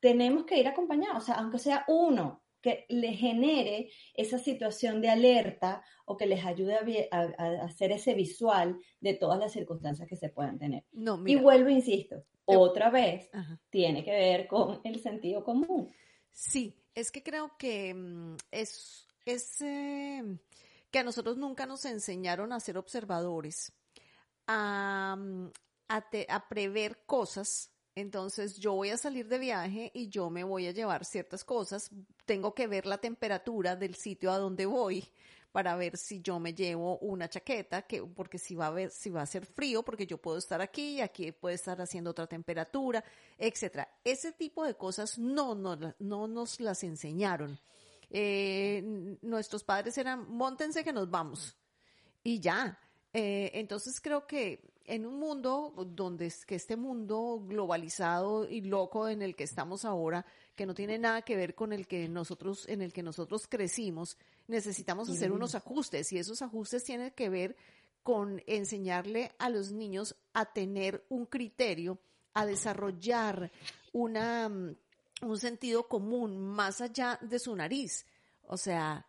Tenemos 0.00 0.44
que 0.44 0.58
ir 0.58 0.66
acompañados, 0.66 1.22
o 1.22 1.26
sea, 1.26 1.34
aunque 1.36 1.58
sea 1.58 1.84
uno 1.88 2.42
que 2.60 2.84
le 2.88 3.12
genere 3.14 3.90
esa 4.14 4.38
situación 4.38 5.00
de 5.00 5.08
alerta 5.08 5.82
o 6.04 6.16
que 6.16 6.26
les 6.26 6.44
ayude 6.44 7.08
a, 7.10 7.20
hacer 7.64 7.92
ese 7.92 8.14
visual 8.14 8.78
de 9.00 9.14
todas 9.14 9.38
las 9.38 9.52
circunstancias 9.52 10.08
que 10.08 10.16
se 10.16 10.28
puedan 10.28 10.58
tener. 10.58 10.84
y 11.26 11.36
vuelvo, 11.36 11.70
insisto, 11.70 12.24
otra 12.44 12.90
vez 12.90 13.30
tiene 13.70 14.04
que 14.04 14.10
ver 14.10 14.46
con 14.46 14.80
el 14.84 15.00
sentido 15.00 15.42
común. 15.44 15.90
Sí, 16.32 16.76
es 16.94 17.10
que 17.10 17.22
creo 17.22 17.56
que 17.58 17.94
mm, 17.94 18.36
es, 18.50 19.06
es 19.24 19.60
eh, 19.62 20.22
que 20.90 20.98
a 20.98 21.04
nosotros 21.04 21.36
nunca 21.36 21.66
nos 21.66 21.84
enseñaron 21.84 22.52
a 22.52 22.60
ser 22.60 22.76
observadores, 22.76 23.72
a, 24.46 25.16
mm, 25.18 25.50
a 25.88 26.48
prever 26.48 27.04
cosas 27.04 27.69
entonces 27.94 28.56
yo 28.58 28.74
voy 28.74 28.90
a 28.90 28.96
salir 28.96 29.28
de 29.28 29.38
viaje 29.38 29.90
y 29.94 30.08
yo 30.08 30.30
me 30.30 30.44
voy 30.44 30.66
a 30.66 30.72
llevar 30.72 31.04
ciertas 31.04 31.44
cosas. 31.44 31.90
Tengo 32.24 32.54
que 32.54 32.66
ver 32.66 32.86
la 32.86 32.98
temperatura 32.98 33.76
del 33.76 33.94
sitio 33.94 34.30
a 34.30 34.38
donde 34.38 34.66
voy 34.66 35.04
para 35.52 35.74
ver 35.74 35.96
si 35.96 36.20
yo 36.20 36.38
me 36.38 36.54
llevo 36.54 36.98
una 36.98 37.28
chaqueta, 37.28 37.82
que, 37.82 38.02
porque 38.02 38.38
si 38.38 38.54
va 38.54 38.68
a 38.68 38.70
ver, 38.70 38.90
si 38.90 39.10
va 39.10 39.22
a 39.22 39.26
ser 39.26 39.44
frío, 39.44 39.82
porque 39.82 40.06
yo 40.06 40.18
puedo 40.18 40.38
estar 40.38 40.60
aquí 40.60 41.00
aquí 41.00 41.32
puede 41.32 41.56
estar 41.56 41.80
haciendo 41.80 42.10
otra 42.10 42.26
temperatura, 42.26 43.04
etcétera. 43.36 43.88
Ese 44.04 44.32
tipo 44.32 44.64
de 44.64 44.74
cosas 44.74 45.18
no, 45.18 45.54
no, 45.54 45.76
no 45.98 46.28
nos 46.28 46.60
las 46.60 46.84
enseñaron. 46.84 47.58
Eh, 48.10 49.18
nuestros 49.22 49.64
padres 49.64 49.96
eran, 49.98 50.30
montense 50.30 50.84
que 50.84 50.92
nos 50.92 51.10
vamos. 51.10 51.56
Y 52.22 52.40
ya. 52.40 52.78
Eh, 53.12 53.50
entonces 53.54 54.00
creo 54.00 54.26
que 54.26 54.62
en 54.90 55.06
un 55.06 55.20
mundo 55.20 55.72
donde 55.94 56.26
es 56.26 56.44
que 56.44 56.56
este 56.56 56.74
mundo 56.76 57.40
globalizado 57.46 58.48
y 58.48 58.62
loco 58.62 59.08
en 59.08 59.22
el 59.22 59.36
que 59.36 59.44
estamos 59.44 59.84
ahora, 59.84 60.26
que 60.56 60.66
no 60.66 60.74
tiene 60.74 60.98
nada 60.98 61.22
que 61.22 61.36
ver 61.36 61.54
con 61.54 61.72
el 61.72 61.86
que 61.86 62.08
nosotros, 62.08 62.68
en 62.68 62.82
el 62.82 62.92
que 62.92 63.04
nosotros 63.04 63.46
crecimos, 63.46 64.18
necesitamos 64.48 65.08
hacer 65.08 65.30
unos 65.30 65.54
ajustes 65.54 66.12
y 66.12 66.18
esos 66.18 66.42
ajustes 66.42 66.82
tienen 66.82 67.12
que 67.12 67.28
ver 67.28 67.56
con 68.02 68.42
enseñarle 68.48 69.30
a 69.38 69.48
los 69.48 69.70
niños 69.70 70.16
a 70.32 70.52
tener 70.52 71.06
un 71.08 71.24
criterio, 71.24 72.00
a 72.34 72.44
desarrollar 72.44 73.52
una, 73.92 74.48
mm, 74.48 74.74
un 75.22 75.38
sentido 75.38 75.86
común 75.86 76.36
más 76.36 76.80
allá 76.80 77.16
de 77.22 77.38
su 77.38 77.54
nariz. 77.54 78.06
O 78.42 78.56
sea, 78.56 79.06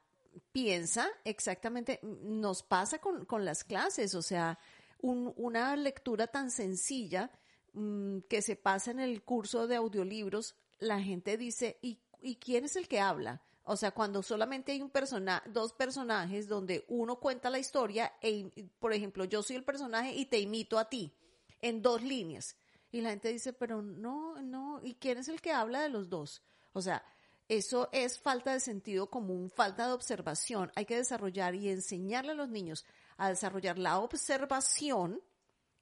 piensa 0.51 1.09
exactamente, 1.23 1.99
nos 2.03 2.61
pasa 2.61 2.99
con, 2.99 3.25
con 3.25 3.45
las 3.45 3.63
clases, 3.63 4.13
o 4.13 4.21
sea, 4.21 4.59
una 5.01 5.75
lectura 5.75 6.27
tan 6.27 6.51
sencilla 6.51 7.31
mm, 7.73 8.19
que 8.29 8.41
se 8.41 8.55
pasa 8.55 8.91
en 8.91 8.99
el 8.99 9.23
curso 9.23 9.67
de 9.67 9.75
audiolibros, 9.75 10.55
la 10.79 11.01
gente 11.01 11.37
dice, 11.37 11.77
¿y, 11.81 11.99
quién 12.37 12.65
es 12.65 12.75
el 12.75 12.87
que 12.87 12.99
habla? 12.99 13.41
O 13.63 13.77
sea, 13.77 13.91
cuando 13.91 14.23
solamente 14.23 14.71
hay 14.71 14.81
un 14.81 14.89
persona, 14.89 15.43
dos 15.47 15.73
personajes 15.73 16.47
donde 16.47 16.85
uno 16.87 17.17
cuenta 17.17 17.49
la 17.49 17.59
historia, 17.59 18.13
e, 18.21 18.49
por 18.79 18.93
ejemplo, 18.93 19.25
yo 19.25 19.43
soy 19.43 19.55
el 19.55 19.63
personaje 19.63 20.13
y 20.13 20.25
te 20.25 20.39
imito 20.39 20.79
a 20.79 20.89
ti 20.89 21.13
en 21.61 21.81
dos 21.81 22.01
líneas. 22.01 22.55
Y 22.91 23.01
la 23.01 23.11
gente 23.11 23.31
dice, 23.31 23.53
pero 23.53 23.81
no, 23.81 24.41
no, 24.41 24.81
¿y 24.83 24.95
quién 24.95 25.19
es 25.19 25.27
el 25.27 25.41
que 25.41 25.51
habla 25.51 25.81
de 25.81 25.89
los 25.89 26.09
dos? 26.09 26.41
O 26.73 26.81
sea, 26.81 27.03
eso 27.47 27.89
es 27.91 28.17
falta 28.19 28.53
de 28.53 28.59
sentido 28.59 29.09
común, 29.09 29.49
falta 29.49 29.87
de 29.87 29.93
observación. 29.93 30.71
Hay 30.75 30.85
que 30.85 30.95
desarrollar 30.95 31.53
y 31.53 31.69
enseñarle 31.69 32.31
a 32.31 32.35
los 32.35 32.49
niños 32.49 32.85
a 33.21 33.29
desarrollar 33.29 33.77
la 33.77 33.99
observación, 33.99 35.21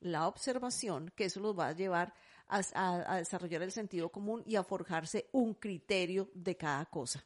la 0.01 0.27
observación, 0.27 1.10
que 1.15 1.25
eso 1.25 1.39
los 1.39 1.58
va 1.58 1.69
a 1.69 1.72
llevar 1.72 2.13
a, 2.50 3.15
desarrollar 3.17 3.62
el 3.62 3.72
sentido 3.72 4.10
común 4.10 4.43
y 4.46 4.58
a 4.58 4.63
forjarse 4.63 5.29
un 5.31 5.53
criterio 5.53 6.29
de 6.34 6.58
cada 6.58 6.86
cosa. 6.86 7.24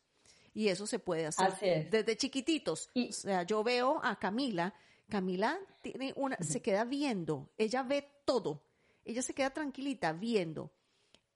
Y 0.54 0.68
eso 0.68 0.86
se 0.86 1.00
puede 1.00 1.26
hacer 1.26 1.90
desde 1.90 2.16
chiquititos. 2.16 2.90
o 2.94 3.12
sea, 3.12 3.42
yo 3.42 3.64
veo 3.64 4.00
a 4.04 4.20
Camila, 4.20 4.72
Camila 5.10 5.60
tiene 5.82 6.14
una, 6.16 6.38
se 6.38 6.62
queda 6.62 6.86
viendo, 6.86 7.50
ella 7.58 7.82
ve 7.82 8.08
todo, 8.24 8.62
ella 9.06 9.24
se 9.24 9.34
queda 9.34 9.50
tranquilita 9.50 10.14
viendo. 10.14 10.72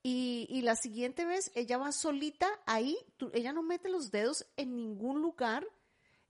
Y, 0.04 0.62
la 0.62 0.76
siguiente 0.76 1.26
vez 1.26 1.52
ella 1.56 1.78
va 1.78 1.92
solita 1.92 2.48
ahí, 2.66 2.96
ella 3.34 3.52
no 3.52 3.64
mete 3.64 3.90
los 3.90 4.12
dedos 4.12 4.46
en 4.56 4.76
ningún 4.76 5.22
lugar. 5.22 5.68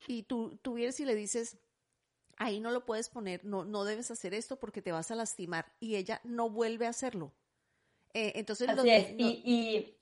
Y 0.08 0.24
tú, 0.24 0.58
tú 0.62 0.76
vienes 0.76 1.00
y 1.00 1.06
le 1.06 1.14
dices, 1.14 1.58
ahí 2.38 2.60
no 2.60 2.72
lo 2.72 2.86
puedes 2.86 3.10
poner, 3.10 3.44
no, 3.44 3.66
no 3.66 3.84
debes 3.84 4.10
hacer 4.12 4.34
esto 4.34 4.58
porque 4.58 4.82
te 4.82 4.92
vas 4.92 5.12
a 5.12 5.16
lastimar. 5.16 5.74
Y 5.80 5.96
ella 5.96 6.22
no 6.24 6.50
vuelve 6.50 6.86
a 6.86 6.90
hacerlo. 6.90 7.34
Eh, 8.14 8.34
entonces, 8.36 8.70
Así 8.70 8.90
es. 8.90 9.14
Y, 9.18 9.94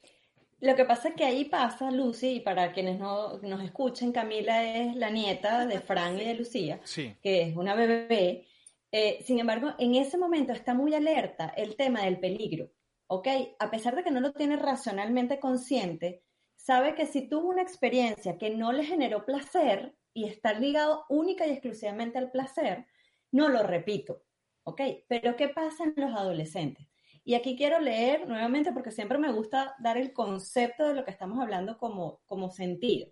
lo 0.61 0.75
que 0.75 0.85
pasa 0.85 1.09
es 1.09 1.15
que 1.15 1.25
ahí 1.25 1.45
pasa, 1.45 1.91
Lucy, 1.91 2.35
y 2.35 2.39
para 2.39 2.71
quienes 2.71 2.97
no 2.97 3.37
nos 3.39 3.61
escuchen, 3.61 4.13
Camila 4.13 4.63
es 4.63 4.95
la 4.95 5.09
nieta 5.09 5.65
de 5.65 5.81
Fran 5.81 6.17
y 6.19 6.23
de 6.23 6.33
Lucía, 6.33 6.79
que 7.21 7.41
es 7.41 7.55
una 7.55 7.75
bebé. 7.75 8.47
Eh, 8.91 9.21
sin 9.25 9.37
embargo, 9.39 9.73
en 9.77 9.95
ese 9.95 10.17
momento 10.17 10.53
está 10.53 10.73
muy 10.73 10.93
alerta 10.95 11.49
el 11.57 11.75
tema 11.75 12.03
del 12.03 12.19
peligro, 12.19 12.71
¿ok? 13.07 13.27
A 13.59 13.69
pesar 13.69 13.95
de 13.95 14.03
que 14.03 14.11
no 14.11 14.21
lo 14.21 14.31
tiene 14.31 14.55
racionalmente 14.55 15.39
consciente, 15.39 16.23
sabe 16.55 16.95
que 16.95 17.05
si 17.05 17.27
tuvo 17.27 17.49
una 17.49 17.61
experiencia 17.61 18.37
que 18.37 18.49
no 18.51 18.71
le 18.71 18.85
generó 18.85 19.25
placer, 19.25 19.93
y 20.15 20.23
estar 20.23 20.59
ligado 20.59 21.05
única 21.09 21.45
y 21.45 21.51
exclusivamente 21.51 22.17
al 22.17 22.31
placer, 22.31 22.87
no 23.31 23.49
lo 23.49 23.61
repito. 23.61 24.23
¿Ok? 24.63 24.81
Pero 25.07 25.35
¿qué 25.35 25.49
pasa 25.49 25.83
en 25.83 25.93
los 25.97 26.15
adolescentes? 26.15 26.87
Y 27.23 27.35
aquí 27.35 27.55
quiero 27.57 27.79
leer 27.79 28.27
nuevamente 28.27 28.71
porque 28.71 28.91
siempre 28.91 29.17
me 29.17 29.31
gusta 29.31 29.75
dar 29.79 29.97
el 29.97 30.13
concepto 30.13 30.87
de 30.87 30.93
lo 30.93 31.03
que 31.03 31.11
estamos 31.11 31.39
hablando 31.39 31.77
como, 31.77 32.21
como 32.25 32.49
sentido. 32.49 33.11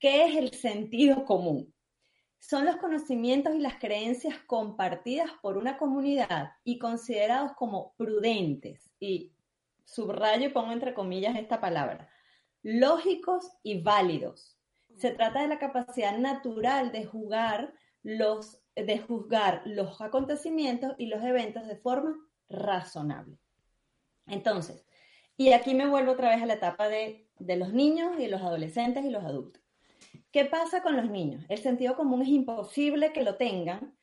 ¿Qué 0.00 0.24
es 0.24 0.36
el 0.36 0.54
sentido 0.54 1.24
común? 1.24 1.72
Son 2.38 2.64
los 2.64 2.76
conocimientos 2.76 3.54
y 3.54 3.58
las 3.58 3.74
creencias 3.78 4.38
compartidas 4.46 5.30
por 5.42 5.58
una 5.58 5.76
comunidad 5.76 6.52
y 6.64 6.78
considerados 6.78 7.52
como 7.52 7.94
prudentes. 7.96 8.90
Y 8.98 9.34
subrayo 9.84 10.46
y 10.46 10.52
pongo 10.52 10.72
entre 10.72 10.94
comillas 10.94 11.36
esta 11.36 11.60
palabra. 11.60 12.08
Lógicos 12.62 13.50
y 13.62 13.82
válidos 13.82 14.57
se 14.98 15.12
trata 15.12 15.42
de 15.42 15.48
la 15.48 15.58
capacidad 15.58 16.16
natural 16.18 16.92
de 16.92 17.04
jugar 17.04 17.72
los, 18.02 18.60
de 18.74 18.98
juzgar 18.98 19.62
los 19.64 20.00
acontecimientos 20.00 20.94
y 20.98 21.06
los 21.06 21.22
eventos 21.24 21.66
de 21.66 21.76
forma 21.76 22.16
razonable. 22.48 23.38
Entonces, 24.26 24.84
y 25.36 25.52
aquí 25.52 25.74
me 25.74 25.88
vuelvo 25.88 26.12
otra 26.12 26.30
vez 26.30 26.42
a 26.42 26.46
la 26.46 26.54
etapa 26.54 26.88
de, 26.88 27.28
de 27.38 27.56
los 27.56 27.72
niños 27.72 28.18
y 28.18 28.26
los 28.28 28.42
adolescentes 28.42 29.04
y 29.04 29.10
los 29.10 29.24
adultos. 29.24 29.62
¿Qué 30.32 30.44
pasa 30.44 30.82
con 30.82 30.96
los 30.96 31.10
niños? 31.10 31.44
El 31.48 31.58
sentido 31.58 31.96
común 31.96 32.22
es 32.22 32.28
imposible 32.28 33.12
que 33.12 33.22
lo 33.22 33.36
tengan. 33.36 33.96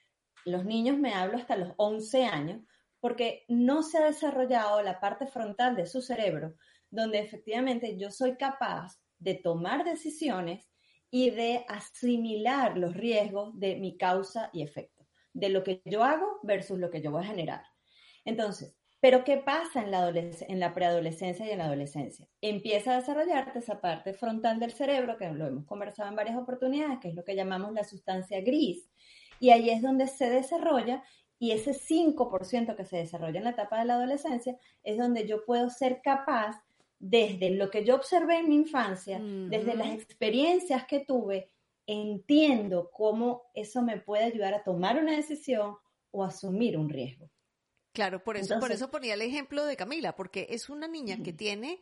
Los 0.45 0.65
niños 0.65 0.97
me 0.97 1.13
hablo 1.13 1.37
hasta 1.37 1.57
los 1.57 1.73
11 1.77 2.25
años 2.25 2.61
porque 2.99 3.45
no 3.47 3.83
se 3.83 3.97
ha 3.97 4.05
desarrollado 4.05 4.81
la 4.81 4.99
parte 4.99 5.27
frontal 5.27 5.75
de 5.75 5.85
su 5.85 6.01
cerebro 6.01 6.55
donde 6.95 7.19
efectivamente 7.19 7.97
yo 7.97 8.09
soy 8.09 8.37
capaz 8.37 8.99
de 9.19 9.35
tomar 9.35 9.83
decisiones 9.83 10.67
y 11.15 11.29
de 11.29 11.63
asimilar 11.69 12.77
los 12.77 12.93
riesgos 12.93 13.57
de 13.57 13.77
mi 13.77 13.95
causa 13.95 14.50
y 14.51 14.63
efecto, 14.63 15.07
de 15.31 15.48
lo 15.48 15.63
que 15.63 15.81
yo 15.86 16.03
hago 16.03 16.41
versus 16.43 16.77
lo 16.77 16.89
que 16.89 17.01
yo 17.01 17.10
voy 17.10 17.24
a 17.24 17.27
generar. 17.27 17.63
Entonces, 18.25 18.75
pero 19.00 19.24
¿qué 19.24 19.38
pasa 19.38 19.81
en 19.81 19.91
la, 19.91 20.10
en 20.10 20.60
la 20.60 20.74
preadolescencia 20.74 21.45
y 21.45 21.51
en 21.51 21.60
la 21.60 21.67
adolescencia? 21.67 22.27
Empieza 22.41 22.91
a 22.91 23.00
desarrollarte 23.00 23.60
esa 23.60 23.79
parte 23.79 24.13
frontal 24.13 24.60
del 24.60 24.74
cerebro, 24.74 25.15
que 25.15 25.31
lo 25.31 25.48
hemos 25.48 25.65
conversado 25.65 26.10
en 26.10 26.17
varias 26.17 26.36
oportunidades, 26.36 27.00
que 27.00 27.07
es 27.07 27.15
lo 27.15 27.24
que 27.24 27.38
llamamos 27.38 27.72
la 27.72 27.86
sustancia 27.86 28.41
gris, 28.41 28.89
y 29.39 29.51
ahí 29.51 29.69
es 29.69 29.81
donde 29.81 30.07
se 30.07 30.29
desarrolla 30.29 31.01
y 31.39 31.51
ese 31.51 31.72
5% 31.72 32.75
que 32.75 32.84
se 32.84 32.98
desarrolla 32.98 33.38
en 33.38 33.45
la 33.45 33.51
etapa 33.51 33.79
de 33.79 33.86
la 33.86 33.93
adolescencia 33.93 34.57
es 34.84 34.98
donde 34.98 35.25
yo 35.25 35.45
puedo 35.45 35.69
ser 35.69 36.01
capaz 36.01 36.62
desde 36.99 37.51
lo 37.51 37.69
que 37.69 37.83
yo 37.83 37.95
observé 37.95 38.39
en 38.39 38.49
mi 38.49 38.55
infancia, 38.55 39.19
desde 39.19 39.75
las 39.75 39.93
experiencias 39.93 40.85
que 40.85 41.01
tuve, 41.01 41.51
entiendo 41.85 42.89
cómo 42.91 43.43
eso 43.53 43.81
me 43.81 43.99
puede 43.99 44.25
ayudar 44.25 44.53
a 44.53 44.63
tomar 44.63 44.97
una 44.97 45.15
decisión 45.15 45.77
o 46.11 46.23
asumir 46.23 46.77
un 46.77 46.89
riesgo. 46.89 47.29
Claro, 47.93 48.23
por 48.23 48.35
eso, 48.37 48.59
por 48.59 48.71
eso 48.71 48.91
ponía 48.91 49.13
el 49.13 49.21
ejemplo 49.21 49.65
de 49.65 49.77
Camila, 49.77 50.15
porque 50.15 50.47
es 50.49 50.69
una 50.69 50.87
niña 50.87 51.23
que 51.23 51.31
tiene 51.31 51.81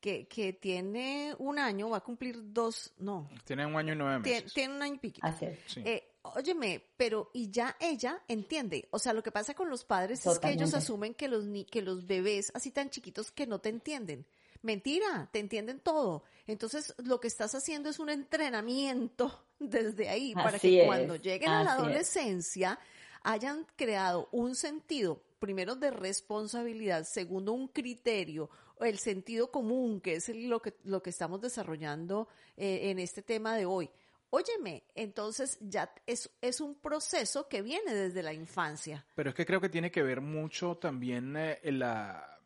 que, 0.00 0.26
que, 0.26 0.54
tiene 0.54 1.34
un 1.38 1.58
año, 1.58 1.90
va 1.90 1.98
a 1.98 2.00
cumplir 2.00 2.36
dos, 2.40 2.94
no. 2.96 3.28
Tiene 3.44 3.66
un 3.66 3.76
año 3.76 3.92
y 3.92 3.96
nueve 3.96 4.20
meses. 4.20 4.54
Tiene, 4.54 4.74
un 4.74 4.82
año 4.82 4.94
y 4.94 4.98
pico. 4.98 5.20
Así 5.22 5.46
eh, 5.84 6.14
óyeme, 6.22 6.82
pero 6.96 7.30
y 7.34 7.50
ya 7.50 7.76
ella 7.78 8.22
entiende. 8.26 8.88
O 8.90 8.98
sea, 8.98 9.12
lo 9.12 9.22
que 9.22 9.30
pasa 9.30 9.54
con 9.54 9.68
los 9.68 9.84
padres 9.84 10.24
es 10.24 10.38
que 10.38 10.50
ellos 10.50 10.72
asumen 10.72 11.14
que 11.14 11.28
los, 11.28 11.44
que 11.70 11.82
los 11.82 12.06
bebés 12.06 12.50
así 12.54 12.70
tan 12.70 12.88
chiquitos 12.88 13.30
que 13.30 13.46
no 13.46 13.58
te 13.58 13.68
entienden. 13.68 14.26
Mentira, 14.62 15.28
te 15.32 15.38
entienden 15.38 15.80
todo. 15.80 16.24
Entonces, 16.46 16.94
lo 16.98 17.20
que 17.20 17.28
estás 17.28 17.54
haciendo 17.54 17.88
es 17.88 17.98
un 17.98 18.10
entrenamiento 18.10 19.44
desde 19.58 20.08
ahí 20.08 20.34
para 20.34 20.58
que 20.58 20.84
cuando 20.86 21.16
lleguen 21.16 21.50
a 21.50 21.64
la 21.64 21.72
adolescencia 21.72 22.78
hayan 23.22 23.66
creado 23.76 24.28
un 24.32 24.54
sentido, 24.54 25.22
primero 25.38 25.76
de 25.76 25.90
responsabilidad, 25.90 27.04
segundo 27.04 27.52
un 27.52 27.68
criterio, 27.68 28.50
el 28.80 28.98
sentido 28.98 29.50
común, 29.50 30.00
que 30.00 30.14
es 30.14 30.28
lo 30.28 30.60
que, 30.60 30.74
lo 30.84 31.02
que 31.02 31.10
estamos 31.10 31.40
desarrollando 31.40 32.28
eh, 32.56 32.90
en 32.90 32.98
este 32.98 33.22
tema 33.22 33.56
de 33.56 33.66
hoy. 33.66 33.90
Óyeme, 34.30 34.84
entonces 34.94 35.58
ya 35.60 35.92
es, 36.06 36.30
es 36.40 36.60
un 36.60 36.76
proceso 36.76 37.48
que 37.48 37.62
viene 37.62 37.92
desde 37.92 38.22
la 38.22 38.32
infancia. 38.32 39.04
Pero 39.16 39.30
es 39.30 39.36
que 39.36 39.44
creo 39.44 39.60
que 39.60 39.68
tiene 39.68 39.90
que 39.90 40.02
ver 40.02 40.20
mucho 40.20 40.76
también 40.76 41.36
eh, 41.36 41.58
la, 41.64 42.39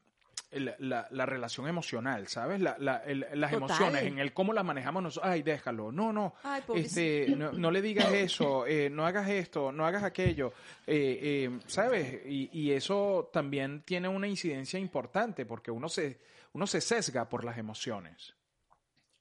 la, 0.55 1.09
la, 1.11 1.27
relación 1.27 1.69
emocional, 1.69 2.29
¿sabes? 2.29 2.61
La, 2.61 2.77
las 2.79 3.53
emociones, 3.53 4.03
en 4.05 4.19
el 4.19 4.33
cómo 4.33 4.53
las 4.53 4.65
manejamos 4.65 5.03
nosotros. 5.03 5.33
Ay, 5.33 5.43
déjalo. 5.43 5.93
No, 5.93 6.13
no. 6.13 6.35
este, 6.75 7.35
no, 7.37 7.71
le 7.71 7.83
digas 7.83 8.13
eso. 8.13 8.67
Eh, 8.67 8.89
no 8.91 9.07
hagas 9.07 9.29
esto. 9.29 9.73
No 9.73 9.87
hagas 9.87 10.05
aquello. 10.05 10.53
Eh, 10.87 11.59
¿Sabes? 11.67 12.27
Y, 12.27 12.51
y, 12.53 12.73
eso 12.73 13.31
también 13.33 13.83
tiene 13.83 14.09
una 14.09 14.29
incidencia 14.29 14.79
importante 14.79 15.47
porque 15.47 15.71
uno 15.71 15.89
se, 15.89 16.21
uno 16.53 16.67
se 16.67 16.81
sesga 16.81 17.29
por 17.29 17.45
las 17.45 17.59
emociones. 17.59 18.35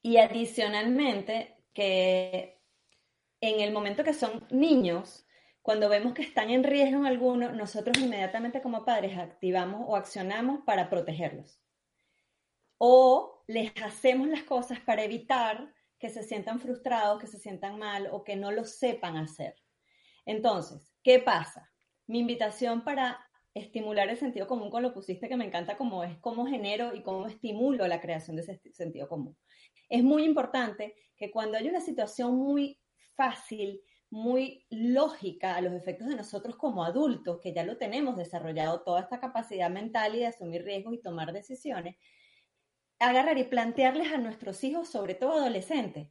Y 0.02 0.18
adicionalmente, 0.18 1.56
que 1.74 2.60
en 3.42 3.60
el 3.60 3.74
momento 3.74 4.04
que 4.04 4.14
son 4.14 4.46
niños, 4.52 5.26
cuando 5.64 5.88
vemos 5.88 6.14
que 6.14 6.22
están 6.22 6.50
en 6.50 6.64
riesgo 6.64 6.98
en 6.98 7.06
alguno, 7.06 7.54
nosotros 7.54 7.98
inmediatamente 7.98 8.62
como 8.62 8.84
padres 8.84 9.18
activamos 9.18 9.86
o 9.88 9.96
accionamos 9.96 10.60
para 10.66 10.90
protegerlos. 10.90 11.58
O 12.78 13.42
les 13.48 13.72
hacemos 13.82 14.28
las 14.28 14.44
cosas 14.44 14.82
para 14.82 15.06
evitar 15.06 15.74
que 15.98 16.10
se 16.10 16.22
sientan 16.22 16.60
frustrados, 16.60 17.22
que 17.22 17.28
se 17.28 17.40
sientan 17.40 17.80
mal 17.80 18.10
o 18.12 18.26
que 18.26 18.36
no 18.36 18.52
lo 18.52 18.66
sepan 18.66 19.16
hacer. 19.16 19.56
Entonces, 20.26 20.94
¿qué 21.02 21.20
pasa? 21.20 21.72
Mi 22.08 22.20
invitación 22.20 22.84
para 22.84 23.26
estimular 23.54 24.10
el 24.10 24.18
sentido 24.18 24.48
común 24.48 24.70
con 24.70 24.84
lo 24.84 24.94
pusiste 24.94 25.30
que 25.30 25.38
me 25.38 25.46
encanta 25.46 25.78
como 25.78 26.04
es 26.04 26.18
cómo 26.18 26.46
genero 26.46 26.94
y 26.94 27.04
cómo 27.04 27.26
estimulo 27.28 27.88
la 27.88 28.02
creación 28.02 28.36
de 28.36 28.42
ese 28.42 28.60
sentido 28.74 29.08
común. 29.08 29.38
Es 29.88 30.04
muy 30.04 30.26
importante 30.26 30.94
que 31.16 31.32
cuando 31.32 31.58
hay 31.58 31.70
una 31.70 31.80
situación 31.80 32.36
muy 32.36 32.82
fácil, 33.16 33.82
muy 34.14 34.64
lógica 34.70 35.56
a 35.56 35.62
los 35.62 35.74
efectos 35.74 36.08
de 36.08 36.16
nosotros 36.16 36.56
como 36.56 36.86
adultos, 36.86 37.40
que 37.42 37.52
ya 37.52 37.64
lo 37.64 37.78
tenemos 37.78 38.16
desarrollado, 38.16 38.84
toda 38.84 39.02
esta 39.02 39.20
capacidad 39.20 39.72
mental 39.72 40.14
y 40.14 40.20
de 40.20 40.28
asumir 40.28 40.64
riesgos 40.64 40.94
y 40.94 41.02
tomar 41.02 41.34
decisiones, 41.34 41.96
agarrar 43.00 43.40
y 43.40 43.46
plantearles 43.46 44.14
a 44.14 44.20
nuestros 44.20 44.64
hijos, 44.64 44.88
sobre 44.88 45.16
todo 45.16 45.34
adolescentes, 45.34 46.10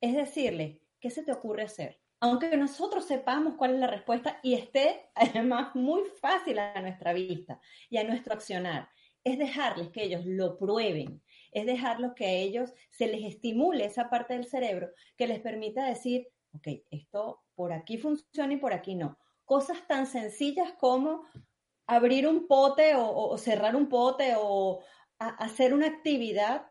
es 0.00 0.14
decirle, 0.14 0.80
¿qué 1.00 1.10
se 1.10 1.24
te 1.24 1.32
ocurre 1.32 1.64
hacer? 1.64 2.00
Aunque 2.20 2.56
nosotros 2.56 3.04
sepamos 3.04 3.56
cuál 3.56 3.74
es 3.74 3.80
la 3.80 3.88
respuesta 3.88 4.38
y 4.44 4.54
esté 4.54 5.10
además 5.16 5.74
muy 5.74 6.02
fácil 6.20 6.60
a 6.60 6.80
nuestra 6.80 7.12
vista 7.12 7.60
y 7.88 7.96
a 7.96 8.04
nuestro 8.04 8.32
accionar, 8.32 8.88
es 9.24 9.38
dejarles 9.38 9.88
que 9.88 10.04
ellos 10.04 10.24
lo 10.24 10.56
prueben, 10.56 11.20
es 11.50 11.66
dejarlos 11.66 12.12
que 12.14 12.26
a 12.26 12.32
ellos 12.32 12.72
se 12.90 13.08
les 13.08 13.24
estimule 13.24 13.86
esa 13.86 14.08
parte 14.08 14.34
del 14.34 14.46
cerebro 14.46 14.90
que 15.16 15.26
les 15.26 15.40
permita 15.40 15.84
decir, 15.84 16.28
ok, 16.54 16.66
esto 16.90 17.42
por 17.54 17.72
aquí 17.72 17.98
funciona 17.98 18.52
y 18.52 18.58
por 18.58 18.72
aquí 18.72 18.94
no. 18.94 19.18
Cosas 19.44 19.86
tan 19.86 20.06
sencillas 20.06 20.72
como 20.78 21.24
abrir 21.86 22.28
un 22.28 22.46
pote 22.46 22.94
o, 22.96 23.36
cerrar 23.36 23.74
un 23.74 23.88
pote 23.88 24.34
o 24.38 24.80
hacer 25.18 25.74
una 25.74 25.88
actividad 25.88 26.70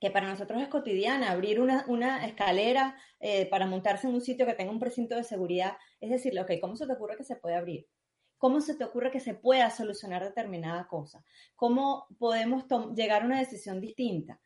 que 0.00 0.10
para 0.10 0.28
nosotros 0.28 0.60
es 0.60 0.68
cotidiana, 0.68 1.30
abrir 1.30 1.60
una, 1.60 2.26
escalera 2.26 2.96
eh, 3.20 3.46
para 3.46 3.66
montarse 3.66 4.06
en 4.06 4.14
un 4.14 4.20
sitio 4.20 4.44
que 4.44 4.52
tenga 4.52 4.70
un 4.70 4.78
precinto 4.78 5.16
de 5.16 5.24
seguridad, 5.24 5.78
es 5.98 6.10
decir, 6.10 6.38
ok, 6.38 6.52
¿cómo 6.60 6.76
se 6.76 6.86
te 6.86 6.92
ocurre 6.92 7.16
que 7.16 7.24
se 7.24 7.36
puede 7.36 7.56
abrir? 7.56 7.88
¿Cómo 8.36 8.60
se 8.60 8.74
te 8.74 8.84
ocurre 8.84 9.10
que 9.10 9.20
se 9.20 9.32
pueda 9.32 9.70
solucionar 9.70 10.22
determinada 10.22 10.86
cosa? 10.88 11.24
¿Cómo 11.56 12.06
podemos 12.18 12.66
llegar 12.94 13.22
a 13.22 13.24
una 13.24 13.38
decisión 13.38 13.80
distinta? 13.80 14.38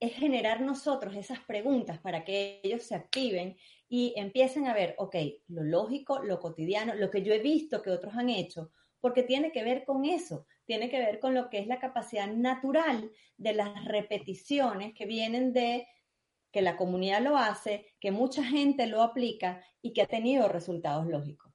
Es 0.00 0.14
generar 0.14 0.60
nosotros 0.60 1.16
esas 1.16 1.40
preguntas 1.40 1.98
para 1.98 2.24
que 2.24 2.60
ellos 2.62 2.84
se 2.84 2.94
activen 2.94 3.56
y 3.88 4.14
empiecen 4.16 4.66
a 4.66 4.74
ver, 4.74 4.94
ok, 4.98 5.16
lo 5.48 5.64
lógico, 5.64 6.20
lo 6.22 6.38
cotidiano, 6.38 6.94
lo 6.94 7.10
que 7.10 7.22
yo 7.22 7.32
he 7.32 7.40
visto 7.40 7.82
que 7.82 7.90
otros 7.90 8.14
han 8.14 8.30
hecho, 8.30 8.70
porque 9.00 9.22
tiene 9.22 9.50
que 9.50 9.64
ver 9.64 9.84
con 9.84 10.04
eso, 10.04 10.46
tiene 10.64 10.88
que 10.88 10.98
ver 10.98 11.18
con 11.18 11.34
lo 11.34 11.48
que 11.48 11.58
es 11.58 11.66
la 11.66 11.80
capacidad 11.80 12.28
natural 12.28 13.10
de 13.36 13.54
las 13.54 13.84
repeticiones 13.84 14.94
que 14.94 15.06
vienen 15.06 15.52
de 15.52 15.86
que 16.52 16.62
la 16.62 16.76
comunidad 16.76 17.22
lo 17.22 17.36
hace, 17.36 17.86
que 18.00 18.10
mucha 18.10 18.42
gente 18.44 18.86
lo 18.86 19.02
aplica 19.02 19.62
y 19.82 19.92
que 19.92 20.02
ha 20.02 20.06
tenido 20.06 20.48
resultados 20.48 21.06
lógicos. 21.06 21.47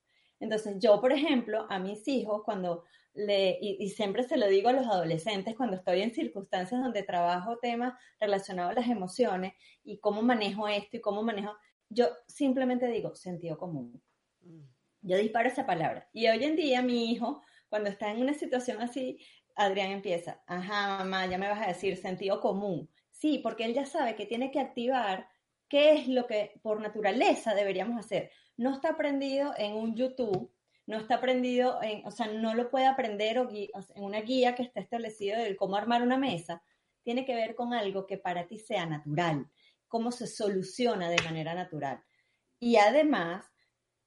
Entonces, 0.44 0.76
yo, 0.78 1.00
por 1.00 1.14
ejemplo, 1.14 1.66
a 1.70 1.80
mis 1.80 2.06
hijos, 2.06 2.42
cuando 2.44 2.84
le, 3.14 3.58
y, 3.62 3.88
siempre 3.90 4.24
se 4.24 4.36
lo 4.36 4.48
digo 4.48 4.68
a 4.68 4.74
los 4.74 4.86
adolescentes, 4.88 5.56
cuando 5.56 5.78
estoy 5.78 6.02
en 6.02 6.14
circunstancias 6.14 6.82
donde 6.82 7.02
trabajo 7.04 7.60
temas 7.60 7.94
relacionados 8.20 8.72
a 8.72 8.82
las 8.82 8.90
emociones 8.90 9.54
y 9.86 10.00
cómo 10.00 10.22
manejo 10.22 10.68
esto 10.68 10.98
y 10.98 11.00
cómo 11.02 11.24
manejo, 11.24 11.54
yo 11.88 12.08
simplemente 12.28 12.88
digo 12.88 13.16
sentido 13.16 13.58
común. 13.58 14.02
Mm. 14.42 14.64
Yo 15.04 15.18
disparo 15.18 15.48
esa 15.48 15.66
palabra. 15.66 16.10
Y 16.12 16.28
hoy 16.28 16.44
en 16.44 16.58
día 16.58 16.82
mi 16.82 17.10
hijo, 17.10 17.42
cuando 17.70 17.90
está 17.90 18.12
en 18.12 18.22
una 18.22 18.34
situación 18.34 18.82
así, 18.82 19.20
Adrián 19.56 19.92
empieza, 19.92 20.44
ajá, 20.46 20.98
mamá, 20.98 21.26
ya 21.28 21.38
me 21.38 21.48
vas 21.48 21.62
a 21.62 21.68
decir 21.68 21.96
sentido 21.96 22.42
común. 22.42 22.90
Sí, 23.12 23.40
porque 23.42 23.64
él 23.64 23.74
ya 23.74 23.86
sabe 23.86 24.16
que 24.16 24.26
tiene 24.26 24.52
que 24.52 24.60
activar 24.60 25.30
qué 25.70 25.94
es 25.94 26.08
lo 26.10 26.28
que 26.28 26.60
por 26.62 26.82
naturaleza 26.82 27.56
deberíamos 27.56 27.98
hacer. 27.98 28.32
No 28.58 28.72
está 28.72 28.90
aprendido 28.90 29.54
en 29.58 29.76
un 29.76 29.96
YouTube, 29.96 30.52
no 30.86 30.98
está 30.98 31.16
aprendido 31.16 31.82
en, 31.82 32.06
o 32.06 32.12
sea, 32.12 32.28
no 32.28 32.54
lo 32.54 32.70
puede 32.70 32.86
aprender 32.86 33.38
en 33.38 34.04
una 34.04 34.22
guía 34.22 34.56
que 34.56 34.64
está 34.64 34.80
establecida 34.80 35.40
de 35.40 35.56
cómo 35.56 35.76
armar 35.76 36.02
una 36.02 36.18
mesa. 36.18 36.64
Tiene 37.04 37.26
que 37.26 37.36
ver 37.36 37.56
con 37.56 37.74
algo 37.74 38.06
que 38.06 38.18
para 38.18 38.48
ti 38.48 38.58
sea 38.58 38.86
natural, 38.86 39.50
cómo 39.88 40.12
se 40.12 40.28
soluciona 40.28 41.10
de 41.10 41.24
manera 41.24 41.54
natural. 41.54 42.04
Y 42.60 42.78
además, 42.78 43.46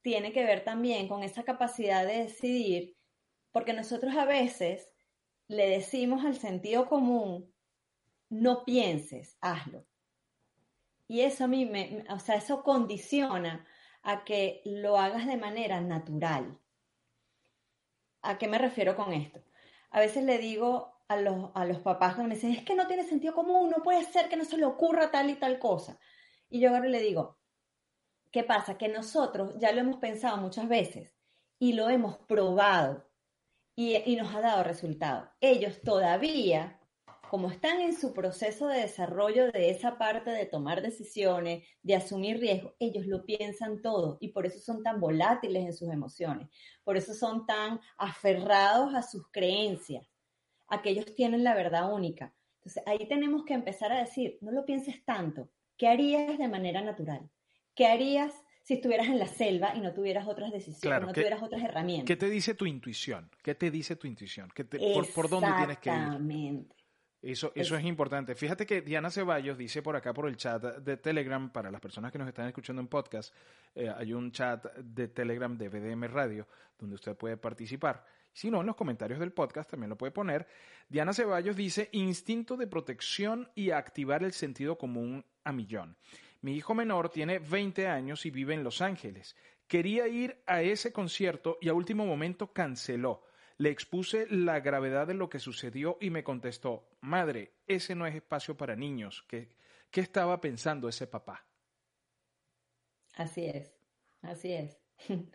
tiene 0.03 0.33
que 0.33 0.45
ver 0.45 0.65
también 0.65 1.09
con 1.09 1.23
esa 1.23 1.43
capacidad 1.43 2.07
de 2.07 2.25
decidir, 2.25 2.97
porque 3.51 3.73
nosotros 3.73 4.15
a 4.17 4.25
veces 4.25 4.89
le 5.49 5.69
decimos 5.69 6.25
al 6.25 6.37
sentido 6.37 6.89
común, 6.89 7.53
no 8.29 8.65
pienses, 8.65 9.37
hazlo. 9.41 9.87
Y 11.09 11.21
eso 11.21 11.45
a 11.45 11.49
mí 11.49 11.65
me, 11.65 12.05
o 12.11 12.19
sea, 12.19 12.37
eso 12.37 12.63
condiciona 12.63 13.67
a 14.07 14.25
que 14.25 14.63
lo 14.65 14.99
hagas 14.99 15.27
de 15.27 15.37
manera 15.37 15.81
natural. 15.81 16.59
¿A 18.23 18.39
qué 18.39 18.49
me 18.49 18.59
refiero 18.59 18.97
con 18.97 19.13
esto? 19.13 19.43
A 19.91 20.01
veces 20.01 20.25
le 20.25 20.39
digo 20.39 21.03
a 21.09 21.17
los, 21.17 21.51
a 21.55 21.65
los 21.65 21.81
papás 21.81 22.15
cuando 22.15 22.31
me 22.31 22.35
dicen, 22.37 22.53
es 22.53 22.65
que 22.65 22.75
no 22.75 22.87
tiene 22.87 23.05
sentido 23.05 23.35
común, 23.35 23.71
no 23.71 23.83
puede 23.83 24.03
ser 24.05 24.29
que 24.29 24.37
no 24.37 24.45
se 24.45 24.57
le 24.57 24.65
ocurra 24.65 25.11
tal 25.11 25.29
y 25.31 25.35
tal 25.35 25.59
cosa. 25.59 25.99
Y 26.49 26.61
yo 26.61 26.71
ahora 26.71 26.89
le 26.89 27.01
digo, 27.01 27.39
¿Qué 28.37 28.45
pasa? 28.45 28.77
Que 28.77 28.89
nosotros 28.89 29.55
ya 29.57 29.73
lo 29.73 29.81
hemos 29.81 29.97
pensado 29.97 30.37
muchas 30.37 30.69
veces 30.69 31.17
y 31.59 31.73
lo 31.73 31.89
hemos 31.89 32.19
probado 32.19 33.09
y, 33.75 34.15
nos 34.17 34.35
ha 34.35 34.43
dado 34.43 34.63
resultado. 34.63 35.31
Ellos 35.41 35.81
todavía, 35.81 36.76
como 37.31 37.51
están 37.51 37.81
en 37.81 37.95
su 37.95 38.13
proceso 38.13 38.69
de 38.69 38.81
desarrollo 38.81 39.51
de 39.51 39.71
esa 39.71 39.99
parte 39.99 40.31
de 40.31 40.47
tomar 40.47 40.83
decisiones, 40.83 41.65
de 41.83 41.95
asumir 41.95 42.39
riesgos, 42.39 42.75
ellos 42.79 43.07
lo 43.07 43.25
piensan 43.25 43.83
todo 43.83 44.19
y 44.21 44.29
por 44.29 44.47
eso 44.47 44.59
son 44.61 44.83
tan 44.83 45.01
volátiles 45.01 45.65
en 45.65 45.73
sus 45.73 45.91
emociones, 45.91 46.49
por 46.85 46.97
eso 46.97 47.15
son 47.15 47.47
tan 47.47 47.81
aferrados 47.99 48.95
a 48.95 49.03
sus 49.03 49.29
creencias, 49.31 50.07
a 50.69 50.83
que 50.83 50.91
ellos 50.91 51.15
tienen 51.15 51.45
la 51.45 51.55
verdad 51.55 51.93
única. 51.93 52.33
Entonces 52.59 52.83
ahí 52.87 53.07
tenemos 53.09 53.45
que 53.45 53.55
empezar 53.55 53.93
a 53.93 54.01
decir, 54.01 54.39
no 54.41 54.53
lo 54.53 54.65
pienses 54.65 55.05
tanto, 55.05 55.51
¿qué 55.77 55.89
harías 55.89 56.39
de 56.39 56.49
manera 56.49 56.81
natural? 56.81 57.29
¿Qué 57.75 57.87
harías 57.87 58.33
si 58.63 58.75
estuvieras 58.75 59.07
en 59.07 59.19
la 59.19 59.29
selva 59.29 59.75
y 59.77 59.81
no 59.81 59.93
tuvieras 59.93 60.27
otras 60.27 60.51
decisiones, 60.51 61.07
no 61.07 61.13
tuvieras 61.13 61.43
otras 61.43 61.63
herramientas? 61.63 62.07
¿Qué 62.07 62.17
te 62.17 62.31
dice 62.31 62.55
tu 62.55 62.67
intuición? 62.67 63.31
¿Qué 63.43 63.55
te 63.55 63.71
dice 63.71 63.97
tu 63.97 64.07
intuición? 64.07 64.49
por, 65.15 65.29
dónde 65.29 65.53
tienes 65.57 65.79
que 65.79 65.91
ir? 65.91 65.95
Exactamente. 65.95 66.86
Eso, 67.23 67.51
eso 67.55 67.77
es. 67.77 67.85
importante. 67.85 68.35
Fíjate 68.35 68.67
que 68.67 68.83
Diana 68.83 69.11
Ceballos 69.11 69.59
dice 69.59 69.83
por 69.83 69.97
acá 69.97 70.13
por 70.13 70.29
el 70.29 70.37
chat 70.37 70.63
de 70.63 70.97
Telegram, 70.97 71.51
para 71.51 71.71
las 71.71 71.81
personas 71.81 72.13
que 72.13 72.19
nos 72.19 72.29
están 72.29 72.47
escuchando 72.47 72.81
en 72.81 72.89
podcast, 72.89 73.35
eh, 73.75 73.93
hay 73.95 74.13
un 74.13 74.31
chat 74.31 74.65
de 74.77 75.09
Telegram 75.09 75.57
de 75.57 75.69
BDM 75.69 76.05
Radio 76.05 76.47
donde 76.79 76.95
usted 76.95 77.17
puede 77.17 77.37
participar. 77.37 78.05
Si 78.33 78.51
no, 78.51 78.61
en 78.61 78.67
los 78.67 78.77
comentarios 78.77 79.19
del 79.19 79.33
podcast 79.33 79.71
también 79.71 79.91
lo 79.91 79.97
puede 79.97 80.13
poner. 80.13 80.47
Diana 80.89 81.15
Ceballos 81.15 81.57
dice 81.57 81.89
instinto 81.93 82.57
de 82.57 82.67
protección 82.67 83.51
y 83.55 83.71
activar 83.71 84.23
el 84.23 84.33
sentido 84.33 84.77
común 84.77 85.25
a 85.43 85.53
millón. 85.53 85.97
Mi 86.43 86.55
hijo 86.55 86.75
menor 86.75 87.09
tiene 87.09 87.39
20 87.39 87.89
años 87.89 88.27
y 88.27 88.31
vive 88.31 88.55
en 88.55 88.63
Los 88.63 88.83
Ángeles. 88.83 89.37
Quería 89.67 90.07
ir 90.07 90.43
a 90.47 90.63
ese 90.63 90.93
concierto 90.93 91.59
y 91.61 91.69
a 91.69 91.75
último 91.75 92.07
momento 92.07 92.53
canceló. 92.53 93.25
Le 93.59 93.71
expuse 93.71 94.27
la 94.29 94.61
gravedad 94.61 95.07
de 95.07 95.15
lo 95.15 95.29
que 95.31 95.39
sucedió 95.39 95.97
y 96.01 96.11
me 96.11 96.25
contestó, 96.25 96.89
madre, 97.01 97.55
ese 97.67 97.95
no 97.95 98.07
es 98.07 98.15
espacio 98.15 98.57
para 98.57 98.77
niños. 98.77 99.25
¿Qué, 99.29 99.49
qué 99.91 100.01
estaba 100.01 100.41
pensando 100.41 100.89
ese 100.89 101.07
papá? 101.07 101.47
Así 103.15 103.47
es, 103.47 103.75
así 104.23 104.53
es. 104.53 104.79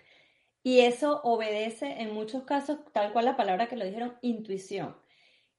Y 0.64 0.82
eso 0.82 1.22
obedece 1.24 2.02
en 2.02 2.14
muchos 2.14 2.44
casos, 2.44 2.80
tal 2.94 3.14
cual 3.14 3.26
la 3.26 3.36
palabra 3.36 3.68
que 3.68 3.76
lo 3.76 3.86
dijeron, 3.86 4.16
intuición. 4.22 4.96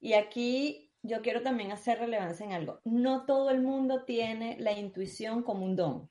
Y 0.01 0.13
aquí 0.13 0.93
yo 1.03 1.23
quiero 1.23 1.43
también 1.43 1.73
hacer 1.73 1.99
relevancia 1.99 2.47
en 2.47 2.53
algo. 2.53 2.81
No 2.85 3.27
todo 3.27 3.51
el 3.51 3.63
mundo 3.63 4.05
tiene 4.05 4.57
la 4.61 4.73
intuición 4.73 5.43
como 5.43 5.65
un 5.65 5.77
don. 5.77 6.11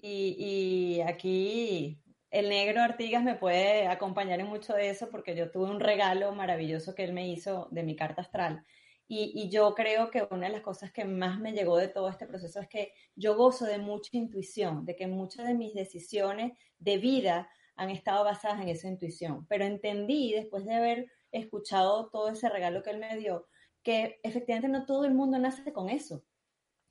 Y, 0.00 1.00
aquí 1.06 2.00
el 2.38 2.50
negro 2.50 2.82
Artigas 2.82 3.24
me 3.24 3.34
puede 3.34 3.86
acompañar 3.86 4.40
en 4.40 4.46
mucho 4.46 4.74
de 4.74 4.90
eso 4.90 5.08
porque 5.08 5.34
yo 5.34 5.50
tuve 5.50 5.70
un 5.70 5.80
regalo 5.80 6.34
maravilloso 6.34 6.94
que 6.94 7.02
él 7.04 7.14
me 7.14 7.26
hizo 7.28 7.66
de 7.70 7.82
mi 7.82 7.96
carta 7.96 8.20
astral. 8.20 8.62
Y, 9.08 9.48
yo 9.48 9.74
creo 9.74 10.10
que 10.10 10.26
una 10.30 10.48
de 10.48 10.52
las 10.52 10.60
cosas 10.60 10.92
que 10.92 11.06
más 11.06 11.38
me 11.38 11.52
llegó 11.52 11.78
de 11.78 11.88
todo 11.88 12.10
este 12.10 12.26
proceso 12.26 12.60
es 12.60 12.68
que 12.68 12.92
yo 13.14 13.36
gozo 13.36 13.64
de 13.64 13.78
mucha 13.78 14.16
intuición, 14.18 14.84
de 14.84 14.96
que 14.96 15.06
muchas 15.06 15.46
de 15.46 15.54
mis 15.54 15.72
decisiones 15.74 16.52
de 16.78 16.98
vida 16.98 17.48
han 17.76 17.88
estado 17.88 18.24
basadas 18.24 18.60
en 18.60 18.68
esa 18.68 18.88
intuición. 18.88 19.46
Pero 19.46 19.64
entendí, 19.64 20.32
después 20.32 20.66
de 20.66 20.74
haber 20.74 21.12
escuchado 21.32 22.10
todo 22.10 22.28
ese 22.30 22.50
regalo 22.50 22.82
que 22.82 22.90
él 22.90 22.98
me 22.98 23.16
dio, 23.16 23.46
que 23.82 24.20
efectivamente 24.22 24.68
no 24.68 24.84
todo 24.84 25.06
el 25.06 25.14
mundo 25.14 25.38
nace 25.38 25.72
con 25.72 25.88
eso. 25.88 26.22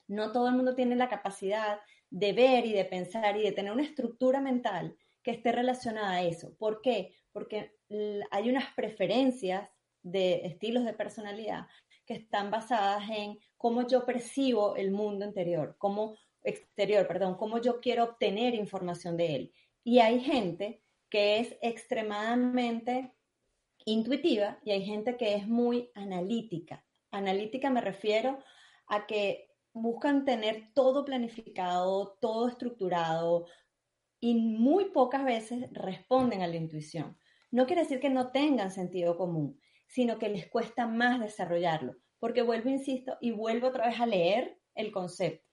No 0.08 0.31
todo 0.31 0.47
el 0.47 0.55
mundo 0.55 0.73
tiene 0.73 0.95
la 0.95 1.10
capacidad 1.10 1.81
de 2.10 2.34
ver 2.34 2.65
y 2.65 2.73
de 2.73 2.86
pensar 2.86 3.38
y 3.38 3.43
de 3.43 3.51
tener 3.51 3.73
una 3.73 3.84
estructura 3.84 4.39
mental 4.39 4.95
que 5.26 5.32
esté 5.32 5.52
relacionada 5.52 6.12
a 6.12 6.24
eso. 6.24 6.56
¿Por 6.56 6.82
qué? 6.84 7.16
Porque 7.32 7.72
hay 8.30 8.48
unas 8.48 8.72
preferencias 8.76 9.68
de 10.04 10.46
estilos 10.46 10.86
de 10.86 10.94
personalidad 10.94 11.66
que 12.06 12.14
están 12.14 12.52
basadas 12.52 13.10
en 13.10 13.40
cómo 13.58 13.88
yo 13.88 14.06
percibo 14.06 14.76
el 14.76 14.92
mundo 14.92 15.26
interior, 15.26 15.78
cómo 15.80 16.16
exterior, 16.44 17.08
perdón, 17.08 17.38
cómo 17.38 17.60
yo 17.60 17.82
quiero 17.82 18.04
obtener 18.04 18.54
información 18.54 19.18
de 19.18 19.36
él. 19.36 19.54
Y 19.84 19.98
hay 19.98 20.20
gente 20.20 20.84
que 21.10 21.40
es 21.40 21.58
extremadamente 21.64 23.12
intuitiva 23.84 24.60
y 24.64 24.72
hay 24.72 24.86
gente 24.86 25.18
que 25.18 25.34
es 25.34 25.48
muy 25.48 25.90
analítica. 25.96 26.86
Analítica 27.10 27.72
me 27.72 27.82
refiero 27.82 28.38
a 28.86 29.08
que 29.08 29.50
buscan 29.74 30.24
tener 30.24 30.72
todo 30.76 31.04
planificado, 31.04 32.16
todo 32.22 32.48
estructurado 32.48 33.48
y 34.19 34.36
muy 34.36 34.86
pocas 34.91 35.23
veces 35.23 35.67
responden 35.71 36.41
a 36.41 36.47
la 36.47 36.56
intuición. 36.56 37.17
No 37.51 37.65
quiere 37.65 37.84
decir 37.84 37.99
que 37.99 38.10
no 38.10 38.32
tengan 38.32 38.71
sentido 38.71 39.17
común, 39.17 39.60
sino 39.88 40.17
que 40.17 40.30
les 40.30 40.47
cuesta 40.47 40.88
más 40.88 41.19
desarrollarlo, 41.19 41.95
porque 42.19 42.41
vuelvo, 42.41 42.69
insisto, 42.69 43.17
y 43.21 43.32
vuelvo 43.32 43.67
otra 43.67 43.88
vez 43.88 43.99
a 43.99 44.06
leer 44.06 44.60
el 44.73 44.91
concepto. 44.91 45.47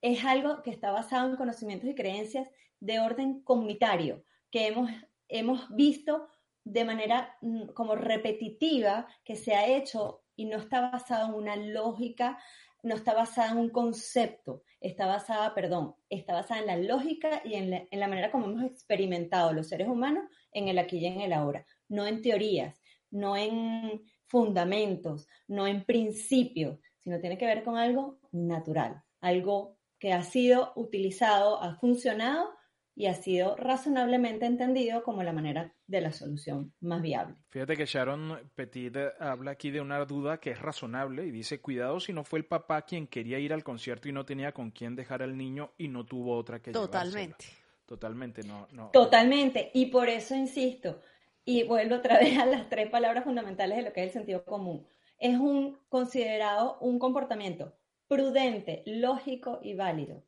Es 0.00 0.24
algo 0.24 0.62
que 0.62 0.70
está 0.70 0.90
basado 0.90 1.30
en 1.30 1.36
conocimientos 1.36 1.88
y 1.88 1.94
creencias 1.94 2.48
de 2.80 3.00
orden 3.00 3.42
comunitario, 3.42 4.24
que 4.50 4.68
hemos, 4.68 4.90
hemos 5.28 5.74
visto 5.74 6.28
de 6.64 6.84
manera 6.84 7.36
mm, 7.40 7.68
como 7.68 7.94
repetitiva 7.94 9.06
que 9.24 9.36
se 9.36 9.54
ha 9.54 9.66
hecho 9.66 10.22
y 10.36 10.44
no 10.44 10.58
está 10.58 10.90
basado 10.90 11.28
en 11.28 11.34
una 11.34 11.56
lógica, 11.56 12.38
no 12.82 12.94
está 12.94 13.14
basada 13.14 13.52
en 13.52 13.58
un 13.58 13.70
concepto, 13.70 14.62
está 14.80 15.06
basada, 15.06 15.54
perdón, 15.54 15.94
está 16.08 16.34
basada 16.34 16.60
en 16.60 16.66
la 16.66 16.76
lógica 16.76 17.42
y 17.44 17.54
en 17.54 17.70
la, 17.70 17.82
en 17.90 18.00
la 18.00 18.08
manera 18.08 18.30
como 18.30 18.46
hemos 18.46 18.64
experimentado 18.64 19.52
los 19.52 19.68
seres 19.68 19.88
humanos 19.88 20.24
en 20.52 20.68
el 20.68 20.78
aquí 20.78 20.98
y 20.98 21.06
en 21.06 21.20
el 21.20 21.32
ahora, 21.32 21.66
no 21.88 22.06
en 22.06 22.22
teorías, 22.22 22.80
no 23.10 23.36
en 23.36 24.02
fundamentos, 24.26 25.26
no 25.46 25.66
en 25.66 25.84
principios, 25.84 26.78
sino 26.98 27.20
tiene 27.20 27.38
que 27.38 27.46
ver 27.46 27.64
con 27.64 27.76
algo 27.76 28.18
natural, 28.30 29.02
algo 29.20 29.78
que 29.98 30.12
ha 30.12 30.22
sido 30.22 30.72
utilizado, 30.76 31.60
ha 31.60 31.76
funcionado 31.76 32.50
y 32.98 33.06
ha 33.06 33.14
sido 33.14 33.54
razonablemente 33.54 34.44
entendido 34.44 35.04
como 35.04 35.22
la 35.22 35.32
manera 35.32 35.72
de 35.86 36.00
la 36.00 36.10
solución 36.10 36.74
más 36.80 37.00
viable. 37.00 37.36
Fíjate 37.48 37.76
que 37.76 37.86
Sharon 37.86 38.50
Petit 38.56 38.96
habla 39.20 39.52
aquí 39.52 39.70
de 39.70 39.80
una 39.80 40.04
duda 40.04 40.40
que 40.40 40.50
es 40.50 40.60
razonable 40.60 41.24
y 41.24 41.30
dice, 41.30 41.60
cuidado 41.60 42.00
si 42.00 42.12
no 42.12 42.24
fue 42.24 42.40
el 42.40 42.46
papá 42.46 42.82
quien 42.82 43.06
quería 43.06 43.38
ir 43.38 43.52
al 43.52 43.62
concierto 43.62 44.08
y 44.08 44.12
no 44.12 44.24
tenía 44.24 44.50
con 44.50 44.72
quién 44.72 44.96
dejar 44.96 45.22
al 45.22 45.36
niño 45.36 45.70
y 45.78 45.86
no 45.86 46.06
tuvo 46.06 46.36
otra 46.36 46.60
que 46.60 46.72
Totalmente. 46.72 47.44
Totalmente, 47.86 48.42
no, 48.42 48.66
no. 48.72 48.90
Totalmente, 48.90 49.70
y 49.74 49.86
por 49.86 50.08
eso 50.08 50.34
insisto, 50.34 51.00
y 51.44 51.62
vuelvo 51.62 51.94
otra 51.94 52.18
vez 52.18 52.36
a 52.36 52.46
las 52.46 52.68
tres 52.68 52.90
palabras 52.90 53.22
fundamentales 53.22 53.76
de 53.76 53.84
lo 53.84 53.92
que 53.92 54.00
es 54.00 54.08
el 54.08 54.12
sentido 54.12 54.44
común. 54.44 54.84
Es 55.20 55.38
un 55.38 55.78
considerado 55.88 56.78
un 56.80 56.98
comportamiento 56.98 57.76
prudente, 58.08 58.82
lógico 58.86 59.60
y 59.62 59.74
válido 59.74 60.24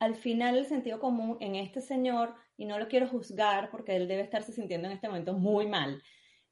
al 0.00 0.16
final 0.16 0.56
el 0.56 0.66
sentido 0.66 0.98
común 0.98 1.36
en 1.40 1.54
este 1.54 1.80
señor, 1.80 2.34
y 2.56 2.64
no 2.64 2.78
lo 2.78 2.88
quiero 2.88 3.06
juzgar 3.06 3.70
porque 3.70 3.94
él 3.94 4.08
debe 4.08 4.22
estarse 4.22 4.52
sintiendo 4.52 4.88
en 4.88 4.94
este 4.94 5.08
momento 5.08 5.34
muy 5.34 5.66
mal, 5.66 6.02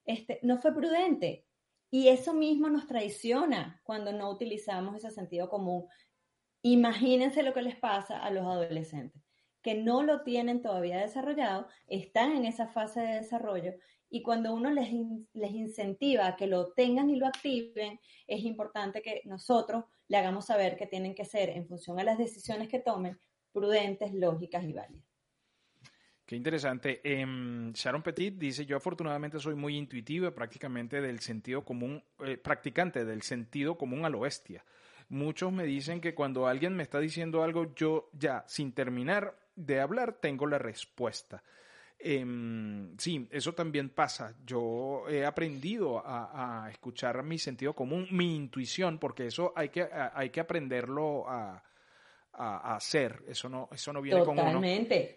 este, 0.04 0.38
no 0.42 0.58
fue 0.58 0.74
prudente. 0.74 1.46
Y 1.90 2.08
eso 2.08 2.34
mismo 2.34 2.68
nos 2.68 2.86
traiciona 2.86 3.80
cuando 3.84 4.12
no 4.12 4.30
utilizamos 4.30 4.94
ese 4.96 5.10
sentido 5.10 5.48
común. 5.48 5.86
Imagínense 6.62 7.42
lo 7.42 7.54
que 7.54 7.62
les 7.62 7.76
pasa 7.76 8.22
a 8.22 8.30
los 8.30 8.44
adolescentes, 8.44 9.22
que 9.62 9.74
no 9.74 10.02
lo 10.02 10.22
tienen 10.22 10.60
todavía 10.60 10.98
desarrollado, 10.98 11.68
están 11.86 12.32
en 12.32 12.44
esa 12.44 12.68
fase 12.68 13.00
de 13.00 13.14
desarrollo 13.14 13.72
y 14.10 14.22
cuando 14.22 14.54
uno 14.54 14.70
les, 14.70 14.90
les 15.34 15.50
incentiva 15.52 16.26
a 16.26 16.36
que 16.36 16.46
lo 16.46 16.72
tengan 16.72 17.10
y 17.10 17.16
lo 17.16 17.26
activen, 17.26 18.00
es 18.26 18.42
importante 18.42 19.02
que 19.02 19.22
nosotros 19.24 19.84
le 20.08 20.16
hagamos 20.16 20.46
saber 20.46 20.76
que 20.76 20.86
tienen 20.86 21.14
que 21.14 21.24
ser, 21.24 21.50
en 21.50 21.66
función 21.66 21.98
a 22.00 22.04
las 22.04 22.18
decisiones 22.18 22.68
que 22.68 22.78
tomen, 22.78 23.18
prudentes, 23.58 24.14
lógicas 24.14 24.64
y 24.64 24.72
válidas. 24.72 25.08
Qué 26.28 26.36
interesante. 26.36 27.00
Em, 27.02 27.72
Sharon 27.72 28.02
Petit 28.02 28.34
dice, 28.34 28.66
yo 28.66 28.76
afortunadamente 28.76 29.40
soy 29.40 29.54
muy 29.54 29.76
intuitiva, 29.78 30.30
prácticamente 30.34 31.00
del 31.00 31.20
sentido 31.20 31.64
común, 31.64 32.04
eh, 32.18 32.36
practicante 32.36 33.06
del 33.06 33.22
sentido 33.22 33.78
común 33.78 34.04
a 34.04 34.10
lo 34.10 34.20
bestia. 34.20 34.62
Muchos 35.08 35.50
me 35.50 35.64
dicen 35.64 36.02
que 36.02 36.14
cuando 36.14 36.46
alguien 36.46 36.76
me 36.76 36.82
está 36.82 37.00
diciendo 37.00 37.42
algo, 37.42 37.74
yo 37.74 38.10
ya, 38.12 38.44
sin 38.46 38.72
terminar 38.72 39.38
de 39.56 39.80
hablar, 39.80 40.18
tengo 40.20 40.46
la 40.46 40.58
respuesta. 40.58 41.42
Em, 41.98 42.94
sí, 42.98 43.26
eso 43.32 43.54
también 43.54 43.88
pasa. 43.88 44.36
Yo 44.44 45.08
he 45.08 45.24
aprendido 45.24 46.02
a, 46.04 46.68
escuchar 46.70 47.22
mi 47.22 47.38
sentido 47.38 47.72
común, 47.72 48.06
mi 48.10 48.36
intuición, 48.36 48.98
porque 48.98 49.28
eso 49.28 49.54
hay 49.56 49.70
que, 49.70 49.88
hay 49.90 50.28
que 50.28 50.40
aprenderlo 50.40 51.26
a, 51.26 51.64
a, 52.38 52.76
hacer. 52.76 53.22
Eso 53.26 53.48
no, 53.48 53.68
eso 53.72 53.92
no 53.92 54.00
viene 54.00 54.24
con 54.24 54.38
uno. 54.38 54.62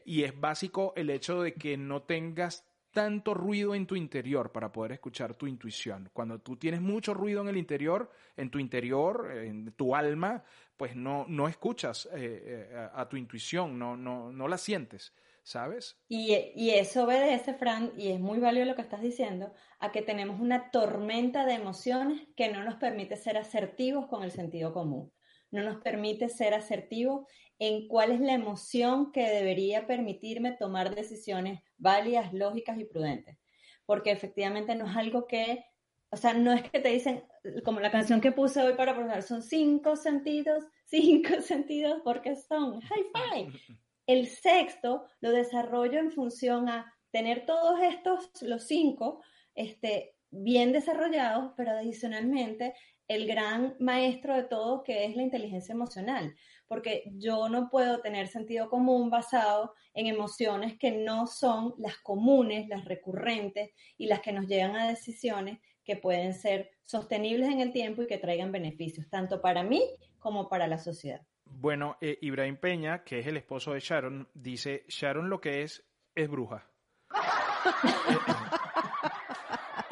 Y 0.05 0.23
es 0.23 0.39
básico 0.39 0.93
el 0.95 1.09
hecho 1.09 1.41
de 1.41 1.53
que 1.53 1.77
no 1.77 2.01
tengas 2.01 2.65
tanto 2.91 3.33
ruido 3.33 3.73
en 3.73 3.85
tu 3.85 3.95
interior 3.95 4.51
para 4.51 4.71
poder 4.71 4.93
escuchar 4.93 5.35
tu 5.35 5.47
intuición. 5.47 6.09
Cuando 6.11 6.39
tú 6.39 6.57
tienes 6.57 6.81
mucho 6.81 7.13
ruido 7.13 7.41
en 7.41 7.47
el 7.47 7.57
interior, 7.57 8.11
en 8.35 8.49
tu 8.49 8.59
interior, 8.59 9.31
en 9.31 9.71
tu 9.73 9.95
alma, 9.95 10.43
pues 10.75 10.95
no, 10.95 11.25
no 11.29 11.47
escuchas 11.47 12.07
eh, 12.07 12.67
eh, 12.71 12.89
a 12.93 13.07
tu 13.07 13.15
intuición, 13.15 13.79
no, 13.79 13.95
no, 13.95 14.31
no 14.31 14.47
la 14.47 14.57
sientes, 14.57 15.13
¿sabes? 15.43 15.97
Y, 16.09 16.35
y 16.55 16.71
eso 16.71 17.05
obedece, 17.05 17.53
Fran, 17.53 17.93
y 17.97 18.09
es 18.09 18.19
muy 18.19 18.39
válido 18.39 18.65
lo 18.65 18.75
que 18.75 18.81
estás 18.81 19.01
diciendo, 19.01 19.53
a 19.79 19.91
que 19.91 20.01
tenemos 20.01 20.41
una 20.41 20.69
tormenta 20.71 21.45
de 21.45 21.53
emociones 21.53 22.27
que 22.35 22.49
no 22.49 22.63
nos 22.63 22.75
permite 22.75 23.15
ser 23.15 23.37
asertivos 23.37 24.07
con 24.07 24.23
el 24.23 24.31
sentido 24.31 24.73
común 24.73 25.11
no 25.51 25.63
nos 25.63 25.81
permite 25.81 26.29
ser 26.29 26.53
asertivos 26.53 27.27
en 27.59 27.87
cuál 27.87 28.11
es 28.11 28.19
la 28.19 28.33
emoción 28.33 29.11
que 29.11 29.29
debería 29.29 29.85
permitirme 29.85 30.53
tomar 30.53 30.95
decisiones 30.95 31.61
válidas, 31.77 32.33
lógicas 32.33 32.79
y 32.79 32.85
prudentes. 32.85 33.37
Porque 33.85 34.11
efectivamente 34.11 34.73
no 34.73 34.89
es 34.89 34.95
algo 34.95 35.27
que, 35.27 35.63
o 36.09 36.17
sea, 36.17 36.33
no 36.33 36.53
es 36.53 36.63
que 36.69 36.79
te 36.79 36.89
dicen, 36.89 37.23
como 37.63 37.79
la 37.79 37.91
canción 37.91 38.19
que 38.19 38.31
puse 38.31 38.61
hoy 38.61 38.73
para 38.73 38.95
profesor, 38.95 39.21
son 39.21 39.43
cinco 39.43 39.95
sentidos, 39.95 40.63
cinco 40.85 41.41
sentidos, 41.41 42.01
porque 42.03 42.35
son 42.35 42.81
high 42.81 43.05
five. 43.13 43.59
El 44.07 44.27
sexto 44.27 45.05
lo 45.19 45.31
desarrollo 45.31 45.99
en 45.99 46.11
función 46.11 46.67
a 46.67 46.91
tener 47.11 47.45
todos 47.45 47.79
estos, 47.81 48.41
los 48.41 48.63
cinco, 48.63 49.21
este, 49.53 50.15
bien 50.31 50.71
desarrollados, 50.71 51.53
pero 51.55 51.71
adicionalmente 51.71 52.73
el 53.15 53.27
gran 53.27 53.75
maestro 53.79 54.35
de 54.35 54.43
todo 54.43 54.83
que 54.83 55.05
es 55.05 55.15
la 55.17 55.23
inteligencia 55.23 55.73
emocional, 55.73 56.33
porque 56.67 57.03
yo 57.15 57.49
no 57.49 57.69
puedo 57.69 57.99
tener 57.99 58.27
sentido 58.27 58.69
común 58.69 59.09
basado 59.09 59.73
en 59.93 60.07
emociones 60.07 60.77
que 60.79 60.91
no 60.91 61.27
son 61.27 61.73
las 61.77 61.97
comunes, 61.97 62.69
las 62.69 62.85
recurrentes 62.85 63.71
y 63.97 64.07
las 64.07 64.21
que 64.21 64.31
nos 64.31 64.47
llevan 64.47 64.77
a 64.77 64.87
decisiones 64.87 65.59
que 65.83 65.97
pueden 65.97 66.33
ser 66.33 66.69
sostenibles 66.85 67.49
en 67.49 67.59
el 67.59 67.73
tiempo 67.73 68.01
y 68.01 68.07
que 68.07 68.17
traigan 68.17 68.53
beneficios, 68.53 69.09
tanto 69.09 69.41
para 69.41 69.63
mí 69.63 69.81
como 70.17 70.47
para 70.47 70.67
la 70.67 70.77
sociedad. 70.77 71.21
Bueno, 71.43 71.97
eh, 71.99 72.17
Ibrahim 72.21 72.55
Peña, 72.55 73.03
que 73.03 73.19
es 73.19 73.27
el 73.27 73.35
esposo 73.35 73.73
de 73.73 73.81
Sharon, 73.81 74.29
dice, 74.33 74.85
Sharon 74.87 75.29
lo 75.29 75.41
que 75.41 75.63
es 75.63 75.83
es 76.15 76.29
bruja. 76.29 76.69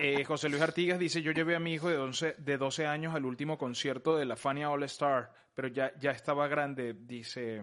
Eh, 0.02 0.24
José 0.24 0.48
Luis 0.48 0.62
Artigas 0.62 0.98
dice, 0.98 1.22
yo 1.22 1.34
llevé 1.34 1.56
a 1.56 1.60
mi 1.60 1.74
hijo 1.74 1.90
de 1.90 1.96
12, 1.96 2.36
de 2.38 2.58
12 2.58 2.88
años 2.88 3.16
al 3.16 3.26
último 3.26 3.58
concierto 3.58 4.16
de 4.16 4.26
la 4.26 4.38
Fania 4.38 4.72
All 4.72 4.84
Star, 4.84 5.34
pero 5.54 5.68
ya, 5.68 5.92
ya 6.00 6.12
estaba 6.12 6.48
grande, 6.48 6.94
dice, 6.94 7.62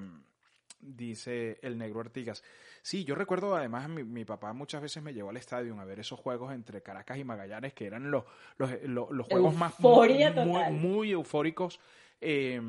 dice 0.81 1.59
el 1.62 1.79
negro 1.79 2.01
Artigas. 2.01 2.42
Sí, 2.83 3.05
yo 3.05 3.14
recuerdo 3.14 3.57
además 3.57 3.88
mi, 3.88 4.05
mi, 4.05 4.25
papá 4.25 4.53
muchas 4.53 4.83
veces 4.83 5.03
me 5.03 5.12
llevó 5.14 5.31
al 5.31 5.38
estadio 5.38 5.79
a 5.81 5.85
ver 5.85 5.99
esos 5.99 6.20
juegos 6.20 6.53
entre 6.53 6.83
Caracas 6.83 7.18
y 7.18 7.25
Magallanes, 7.25 7.72
que 7.72 7.87
eran 7.87 8.11
los, 8.11 8.25
los, 8.59 8.70
los, 8.83 9.11
los 9.11 9.27
juegos 9.27 9.57
más 9.57 9.81
muy, 9.81 10.25
muy, 10.35 10.72
muy, 10.72 11.11
eufóricos. 11.12 11.81
Eh, 12.20 12.61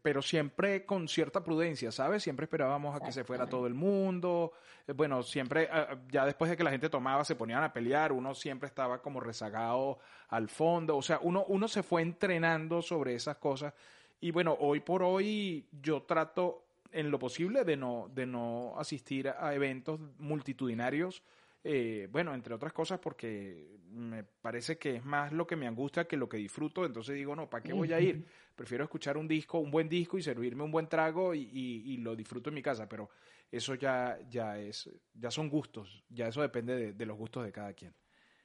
pero 0.00 0.22
siempre 0.22 0.86
con 0.86 1.08
cierta 1.08 1.42
prudencia, 1.42 1.90
¿sabes? 1.90 2.22
Siempre 2.22 2.44
esperábamos 2.44 2.94
a 2.94 3.04
que 3.04 3.10
se 3.10 3.24
fuera 3.24 3.48
todo 3.48 3.66
el 3.66 3.74
mundo. 3.74 4.52
Eh, 4.86 4.92
bueno, 4.92 5.22
siempre, 5.22 5.68
ah, 5.72 5.98
ya 6.08 6.24
después 6.24 6.50
de 6.50 6.56
que 6.56 6.64
la 6.64 6.70
gente 6.70 6.88
tomaba, 6.88 7.24
se 7.24 7.34
ponían 7.34 7.64
a 7.64 7.72
pelear, 7.72 8.12
uno 8.12 8.34
siempre 8.34 8.68
estaba 8.68 9.02
como 9.02 9.18
rezagado 9.20 9.98
al 10.28 10.48
fondo. 10.48 10.96
O 10.96 11.02
sea, 11.02 11.18
uno, 11.22 11.44
uno 11.48 11.66
se 11.66 11.82
fue 11.82 12.02
entrenando 12.02 12.80
sobre 12.80 13.14
esas 13.14 13.36
cosas. 13.38 13.74
Y 14.20 14.30
bueno, 14.30 14.56
hoy 14.60 14.80
por 14.80 15.02
hoy 15.02 15.66
yo 15.82 16.02
trato 16.02 16.64
en 16.92 17.10
lo 17.10 17.18
posible 17.18 17.64
de 17.64 17.76
no, 17.76 18.08
de 18.14 18.26
no 18.26 18.74
asistir 18.78 19.28
a 19.28 19.52
eventos 19.54 19.98
multitudinarios. 20.18 21.22
Eh, 21.64 22.08
bueno, 22.10 22.34
entre 22.34 22.54
otras 22.54 22.72
cosas 22.72 22.98
porque 22.98 23.78
me 23.88 24.24
parece 24.24 24.78
que 24.78 24.96
es 24.96 25.04
más 25.04 25.32
lo 25.32 25.46
que 25.46 25.54
me 25.54 25.68
angustia 25.68 26.06
que 26.08 26.16
lo 26.16 26.28
que 26.28 26.36
disfruto, 26.36 26.84
entonces 26.84 27.14
digo, 27.14 27.36
no, 27.36 27.48
¿para 27.48 27.62
qué 27.62 27.72
voy 27.72 27.92
a 27.92 28.00
ir? 28.00 28.26
Prefiero 28.56 28.82
escuchar 28.84 29.16
un 29.16 29.28
disco, 29.28 29.58
un 29.58 29.70
buen 29.70 29.88
disco 29.88 30.18
y 30.18 30.22
servirme 30.22 30.64
un 30.64 30.72
buen 30.72 30.88
trago 30.88 31.34
y, 31.34 31.42
y, 31.52 31.92
y 31.92 31.96
lo 31.98 32.16
disfruto 32.16 32.50
en 32.50 32.54
mi 32.54 32.62
casa, 32.62 32.88
pero 32.88 33.10
eso 33.50 33.74
ya, 33.76 34.18
ya 34.28 34.58
es, 34.58 34.90
ya 35.14 35.30
son 35.30 35.48
gustos, 35.48 36.04
ya 36.08 36.26
eso 36.28 36.42
depende 36.42 36.74
de, 36.76 36.92
de 36.94 37.06
los 37.06 37.16
gustos 37.16 37.44
de 37.44 37.52
cada 37.52 37.72
quien. 37.74 37.94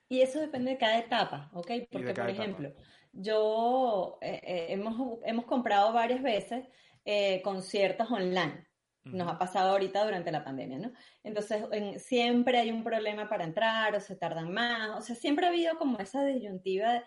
Y 0.09 0.21
eso 0.21 0.39
depende 0.39 0.71
de 0.71 0.77
cada 0.77 0.99
etapa, 0.99 1.49
¿ok? 1.53 1.71
Porque, 1.91 2.15
por 2.15 2.29
ejemplo, 2.29 2.69
etapa. 2.69 2.83
yo 3.11 4.17
eh, 4.21 4.41
eh, 4.43 4.65
hemos, 4.69 5.19
hemos 5.25 5.45
comprado 5.45 5.91
varias 5.93 6.21
veces 6.23 6.65
eh, 7.05 7.41
conciertos 7.41 8.09
online. 8.11 8.66
Nos 9.11 9.27
ha 9.27 9.37
pasado 9.37 9.71
ahorita 9.71 10.03
durante 10.03 10.31
la 10.31 10.43
pandemia, 10.43 10.79
¿no? 10.79 10.91
Entonces, 11.23 11.63
en, 11.71 11.99
siempre 11.99 12.57
hay 12.57 12.71
un 12.71 12.83
problema 12.83 13.29
para 13.29 13.43
entrar 13.43 13.95
o 13.95 13.99
se 13.99 14.15
tardan 14.15 14.51
más. 14.51 14.97
O 14.97 15.01
sea, 15.01 15.15
siempre 15.15 15.45
ha 15.45 15.49
habido 15.49 15.77
como 15.77 15.99
esa 15.99 16.23
disyuntiva 16.25 16.93
de, 16.93 17.03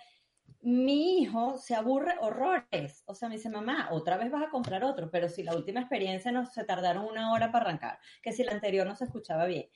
mi 0.62 1.22
hijo 1.22 1.56
se 1.58 1.74
aburre 1.74 2.14
horrores. 2.20 3.02
O 3.06 3.14
sea, 3.14 3.28
me 3.28 3.36
dice, 3.36 3.48
mamá, 3.48 3.88
otra 3.92 4.16
vez 4.16 4.30
vas 4.30 4.46
a 4.46 4.50
comprar 4.50 4.84
otro, 4.84 5.10
pero 5.10 5.28
si 5.28 5.42
la 5.42 5.54
última 5.54 5.80
experiencia 5.80 6.32
no 6.32 6.46
se 6.46 6.64
tardaron 6.64 7.04
una 7.04 7.32
hora 7.32 7.50
para 7.50 7.66
arrancar, 7.66 7.98
que 8.22 8.32
si 8.32 8.44
la 8.44 8.52
anterior 8.52 8.86
no 8.86 8.94
se 8.94 9.04
escuchaba 9.04 9.46
bien. 9.46 9.68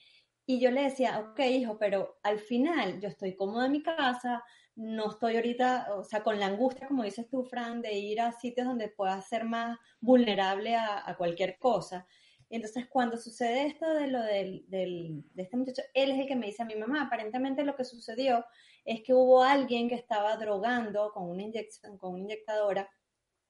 Y 0.45 0.59
yo 0.59 0.71
le 0.71 0.83
decía, 0.83 1.19
ok, 1.19 1.39
hijo, 1.39 1.77
pero 1.77 2.17
al 2.23 2.39
final 2.39 2.99
yo 2.99 3.07
estoy 3.07 3.35
cómoda 3.35 3.65
en 3.65 3.71
mi 3.71 3.83
casa, 3.83 4.43
no 4.75 5.09
estoy 5.09 5.37
ahorita, 5.37 5.95
o 5.95 6.03
sea, 6.03 6.21
con 6.21 6.39
la 6.39 6.47
angustia, 6.47 6.87
como 6.87 7.03
dices 7.03 7.29
tú, 7.29 7.43
Fran, 7.43 7.81
de 7.81 7.93
ir 7.93 8.21
a 8.21 8.31
sitios 8.33 8.67
donde 8.67 8.89
pueda 8.89 9.19
ser 9.21 9.45
más 9.45 9.77
vulnerable 9.99 10.75
a, 10.75 11.15
cualquier 11.17 11.57
cosa. 11.57 12.05
Entonces, 12.49 12.87
cuando 12.87 13.17
sucede 13.17 13.65
esto 13.65 13.91
de 13.93 14.07
lo 14.07 14.21
del, 14.21 14.65
del, 14.67 15.23
de 15.33 15.43
este 15.43 15.57
muchacho, 15.57 15.81
él 15.93 16.11
es 16.11 16.19
el 16.19 16.27
que 16.27 16.35
me 16.35 16.47
dice 16.47 16.61
a 16.61 16.65
mi 16.65 16.75
mamá, 16.75 17.03
aparentemente 17.03 17.63
lo 17.63 17.75
que 17.75 17.85
sucedió 17.85 18.45
es 18.83 19.01
que 19.01 19.13
hubo 19.13 19.43
alguien 19.43 19.89
que 19.89 19.95
estaba 19.95 20.35
drogando 20.37 21.11
con 21.11 21.29
una 21.29 21.43
inyección, 21.43 21.97
con 21.97 22.13
una 22.13 22.23
inyectadora 22.23 22.89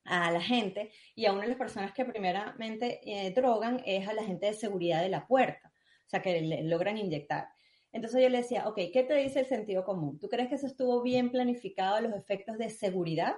a 0.06 0.32
la 0.32 0.42
gente 0.42 0.92
y 1.16 1.26
a 1.26 1.34
una 1.34 1.42
de 1.42 1.50
las 1.50 1.58
personas 1.58 1.92
que 1.92 2.06
primeramente 2.06 3.02
eh, 3.04 3.32
drogan 3.32 3.82
es 3.86 4.08
a 4.08 4.14
la 4.14 4.24
gente 4.24 4.46
de 4.46 4.54
seguridad 4.54 5.02
de 5.02 5.10
la 5.10 5.28
puerta, 5.28 5.74
o 6.06 6.10
sea, 6.10 6.22
que 6.22 6.42
le 6.42 6.64
logran 6.64 6.98
inyectar. 6.98 7.50
Entonces 7.92 8.22
yo 8.22 8.30
le 8.30 8.40
decía, 8.40 8.68
ok, 8.68 8.76
¿qué 8.92 9.06
te 9.08 9.16
dice 9.16 9.40
el 9.40 9.46
sentido 9.46 9.86
común? 9.86 10.20
¿Tú 10.20 10.28
crees 10.28 10.50
que 10.50 10.56
eso 10.56 10.68
estuvo 10.68 11.02
bien 11.02 11.32
planificado, 11.32 12.02
los 12.02 12.14
efectos 12.14 12.58
de 12.58 12.70
seguridad? 12.70 13.36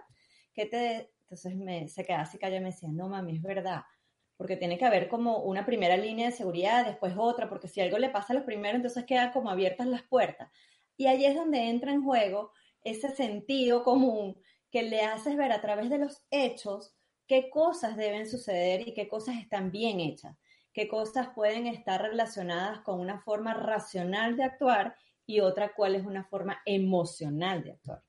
¿Qué 0.54 0.66
te... 0.66 1.12
Entonces 1.22 1.56
me, 1.56 1.88
se 1.90 2.06
quedaba 2.06 2.24
así 2.24 2.40
callado 2.40 2.62
y 2.62 2.64
me 2.64 2.72
decía, 2.72 2.90
no 2.92 3.08
mami, 3.10 3.36
es 3.36 3.42
verdad, 3.44 3.82
porque 4.38 4.56
tiene 4.56 4.78
que 4.78 4.86
haber 4.86 5.10
como 5.10 5.44
una 5.44 5.66
primera 5.66 5.98
línea 5.98 6.28
de 6.28 6.32
seguridad, 6.32 6.86
después 6.86 7.14
otra, 7.18 7.50
porque 7.50 7.68
si 7.68 7.82
algo 7.82 7.98
le 7.98 8.10
pasa 8.10 8.34
a 8.34 8.36
los 8.38 8.46
primeros, 8.46 8.78
entonces 8.78 9.06
quedan 9.06 9.32
como 9.32 9.50
abiertas 9.50 9.88
las 9.88 10.04
puertas. 10.04 10.50
Y 10.96 11.08
ahí 11.08 11.26
es 11.26 11.36
donde 11.36 11.70
entra 11.70 11.92
en 11.92 12.04
juego 12.04 12.52
ese 12.84 13.10
sentido 13.10 13.84
común 13.84 14.42
que 14.72 14.84
le 14.84 15.02
haces 15.02 15.36
ver 15.36 15.52
a 15.52 15.62
través 15.62 15.90
de 15.90 16.00
los 16.00 16.24
hechos 16.32 16.96
qué 17.28 17.50
cosas 17.50 17.98
deben 17.98 18.28
suceder 18.28 18.88
y 18.88 18.94
qué 18.94 19.08
cosas 19.08 19.36
están 19.38 19.70
bien 19.70 20.00
hechas 20.00 20.36
qué 20.78 20.88
cosas 20.88 21.30
pueden 21.34 21.66
estar 21.66 22.00
relacionadas 22.04 22.82
con 22.82 23.00
una 23.00 23.20
forma 23.22 23.56
racional 23.56 24.38
de 24.38 24.44
actuar 24.44 24.96
y 25.26 25.40
otra 25.40 25.74
cuál 25.74 25.96
es 25.96 26.06
una 26.06 26.24
forma 26.26 26.62
emocional 26.68 27.64
de 27.64 27.72
actuar. 27.72 28.04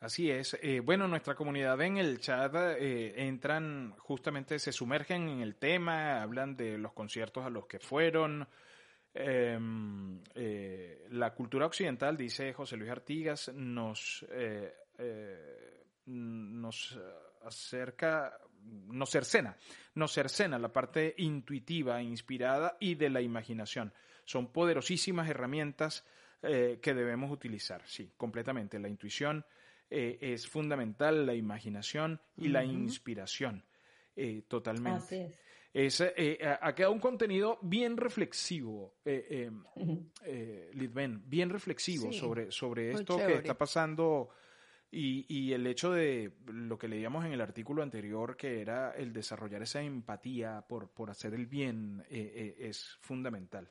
Así 0.00 0.28
es. 0.28 0.58
Eh, 0.60 0.80
bueno, 0.80 1.06
nuestra 1.06 1.36
comunidad 1.36 1.80
en 1.82 1.98
el 1.98 2.18
chat 2.18 2.52
eh, 2.56 3.14
entran, 3.28 3.94
justamente 3.96 4.58
se 4.58 4.72
sumergen 4.72 5.28
en 5.28 5.40
el 5.40 5.54
tema, 5.54 6.20
hablan 6.20 6.56
de 6.56 6.78
los 6.78 6.92
conciertos 6.94 7.46
a 7.46 7.50
los 7.50 7.66
que 7.66 7.78
fueron. 7.78 8.48
Eh, 9.14 9.56
eh, 10.34 11.06
la 11.10 11.32
cultura 11.32 11.66
occidental, 11.66 12.16
dice 12.16 12.52
José 12.52 12.76
Luis 12.76 12.90
Artigas, 12.90 13.52
nos, 13.54 14.26
nos 16.06 16.98
acerca 17.44 18.36
nos 18.62 19.10
cercena, 19.10 19.56
nos 19.94 20.12
cercena 20.12 20.58
la 20.58 20.72
parte 20.72 21.14
intuitiva, 21.18 22.02
inspirada 22.02 22.76
y 22.80 22.94
de 22.94 23.10
la 23.10 23.20
imaginación. 23.20 23.92
Son 24.24 24.52
poderosísimas 24.52 25.28
herramientas 25.28 26.04
eh, 26.42 26.78
que 26.82 26.94
debemos 26.94 27.30
utilizar, 27.30 27.82
sí, 27.86 28.12
completamente. 28.16 28.78
La 28.78 28.88
intuición 28.88 29.44
eh, 29.90 30.18
es 30.20 30.46
fundamental, 30.48 31.26
la 31.26 31.34
imaginación 31.34 32.20
y 32.36 32.42
uh 32.42 32.44
-huh. 32.46 32.52
la 32.52 32.64
inspiración, 32.64 33.64
eh, 34.16 34.42
totalmente. 34.48 35.04
Así 35.04 35.16
es. 35.16 35.50
Es, 35.72 36.00
eh, 36.00 36.38
ha 36.60 36.74
quedado 36.74 36.92
un 36.92 36.98
contenido 36.98 37.56
bien 37.62 37.96
reflexivo, 37.96 38.96
eh, 39.04 39.48
eh, 40.24 40.70
Lidben, 40.74 41.22
bien 41.26 41.48
reflexivo 41.48 42.10
sí, 42.10 42.18
sobre, 42.18 42.50
sobre 42.50 42.90
esto 42.90 43.16
que 43.16 43.34
está 43.34 43.56
pasando 43.56 44.30
y, 44.92 45.24
y, 45.28 45.52
el 45.52 45.66
hecho 45.68 45.92
de 45.92 46.32
lo 46.46 46.76
que 46.76 46.88
leíamos 46.88 47.24
en 47.24 47.32
el 47.32 47.40
artículo 47.40 47.82
anterior, 47.82 48.36
que 48.36 48.60
era 48.60 48.92
el 48.92 49.12
desarrollar 49.12 49.62
esa 49.62 49.80
empatía 49.80 50.64
por, 50.68 50.90
por 50.90 51.10
hacer 51.10 51.32
el 51.32 51.46
bien, 51.46 52.04
eh, 52.10 52.56
eh, 52.58 52.68
es 52.68 52.98
fundamental. 53.00 53.70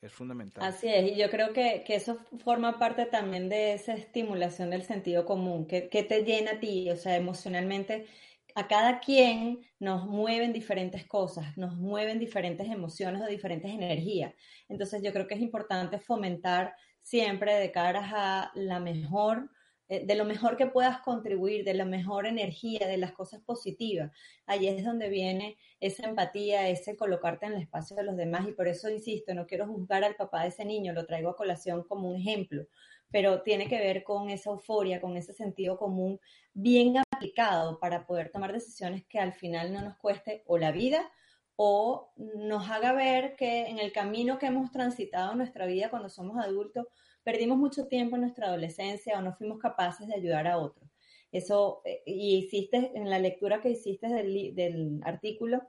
Es 0.00 0.12
fundamental. 0.12 0.62
Así 0.62 0.86
es, 0.86 1.12
y 1.12 1.16
yo 1.16 1.28
creo 1.30 1.52
que, 1.52 1.82
que, 1.84 1.96
eso 1.96 2.18
forma 2.44 2.78
parte 2.78 3.06
también 3.06 3.48
de 3.48 3.72
esa 3.72 3.94
estimulación 3.94 4.70
del 4.70 4.82
sentido 4.82 5.24
común, 5.24 5.66
que, 5.66 5.88
que 5.88 6.04
te 6.04 6.22
llena 6.22 6.52
a 6.52 6.60
ti, 6.60 6.88
o 6.90 6.96
sea, 6.96 7.16
emocionalmente. 7.16 8.06
A 8.54 8.68
cada 8.68 9.00
quien 9.00 9.66
nos 9.80 10.06
mueven 10.06 10.52
diferentes 10.52 11.04
cosas, 11.06 11.56
nos 11.56 11.74
mueven 11.74 12.20
diferentes 12.20 12.68
emociones 12.68 13.22
o 13.22 13.26
diferentes 13.26 13.68
energías. 13.72 14.34
Entonces 14.68 15.02
yo 15.02 15.12
creo 15.12 15.26
que 15.26 15.34
es 15.34 15.40
importante 15.40 15.98
fomentar 15.98 16.76
siempre 17.02 17.54
de 17.54 17.72
caras 17.72 18.12
a 18.14 18.52
la 18.54 18.78
mejor 18.78 19.50
de 19.88 20.14
lo 20.14 20.24
mejor 20.24 20.56
que 20.56 20.66
puedas 20.66 21.00
contribuir, 21.00 21.64
de 21.64 21.74
la 21.74 21.84
mejor 21.84 22.26
energía, 22.26 22.86
de 22.86 22.96
las 22.96 23.12
cosas 23.12 23.42
positivas. 23.42 24.10
Allí 24.46 24.68
es 24.68 24.84
donde 24.84 25.08
viene 25.08 25.58
esa 25.80 26.08
empatía, 26.08 26.68
ese 26.68 26.96
colocarte 26.96 27.46
en 27.46 27.54
el 27.54 27.62
espacio 27.62 27.96
de 27.96 28.04
los 28.04 28.16
demás 28.16 28.48
y 28.48 28.52
por 28.52 28.66
eso 28.66 28.88
insisto, 28.88 29.34
no 29.34 29.46
quiero 29.46 29.66
juzgar 29.66 30.02
al 30.02 30.16
papá 30.16 30.42
de 30.42 30.48
ese 30.48 30.64
niño, 30.64 30.92
lo 30.92 31.06
traigo 31.06 31.30
a 31.30 31.36
colación 31.36 31.84
como 31.84 32.08
un 32.08 32.16
ejemplo, 32.16 32.66
pero 33.10 33.42
tiene 33.42 33.68
que 33.68 33.78
ver 33.78 34.02
con 34.04 34.30
esa 34.30 34.50
euforia, 34.50 35.00
con 35.00 35.16
ese 35.16 35.34
sentido 35.34 35.76
común 35.76 36.18
bien 36.54 36.96
aplicado 37.12 37.78
para 37.78 38.06
poder 38.06 38.30
tomar 38.30 38.52
decisiones 38.52 39.04
que 39.04 39.18
al 39.18 39.34
final 39.34 39.72
no 39.72 39.82
nos 39.82 39.96
cueste 39.98 40.42
o 40.46 40.56
la 40.56 40.72
vida 40.72 41.12
o 41.56 42.12
nos 42.16 42.70
haga 42.70 42.92
ver 42.92 43.36
que 43.36 43.66
en 43.68 43.78
el 43.78 43.92
camino 43.92 44.38
que 44.38 44.46
hemos 44.46 44.72
transitado 44.72 45.32
en 45.32 45.38
nuestra 45.38 45.66
vida 45.66 45.90
cuando 45.90 46.08
somos 46.08 46.42
adultos, 46.42 46.86
perdimos 47.24 47.58
mucho 47.58 47.88
tiempo 47.88 48.16
en 48.16 48.22
nuestra 48.22 48.46
adolescencia 48.48 49.18
o 49.18 49.22
no 49.22 49.34
fuimos 49.34 49.58
capaces 49.58 50.06
de 50.06 50.14
ayudar 50.14 50.46
a 50.46 50.58
otros. 50.58 50.88
Eso, 51.32 51.82
eh, 51.84 52.02
y 52.06 52.36
hiciste, 52.36 52.92
en 52.94 53.10
la 53.10 53.18
lectura 53.18 53.60
que 53.60 53.70
hiciste 53.70 54.06
del, 54.08 54.54
del, 54.54 55.00
artículo 55.04 55.62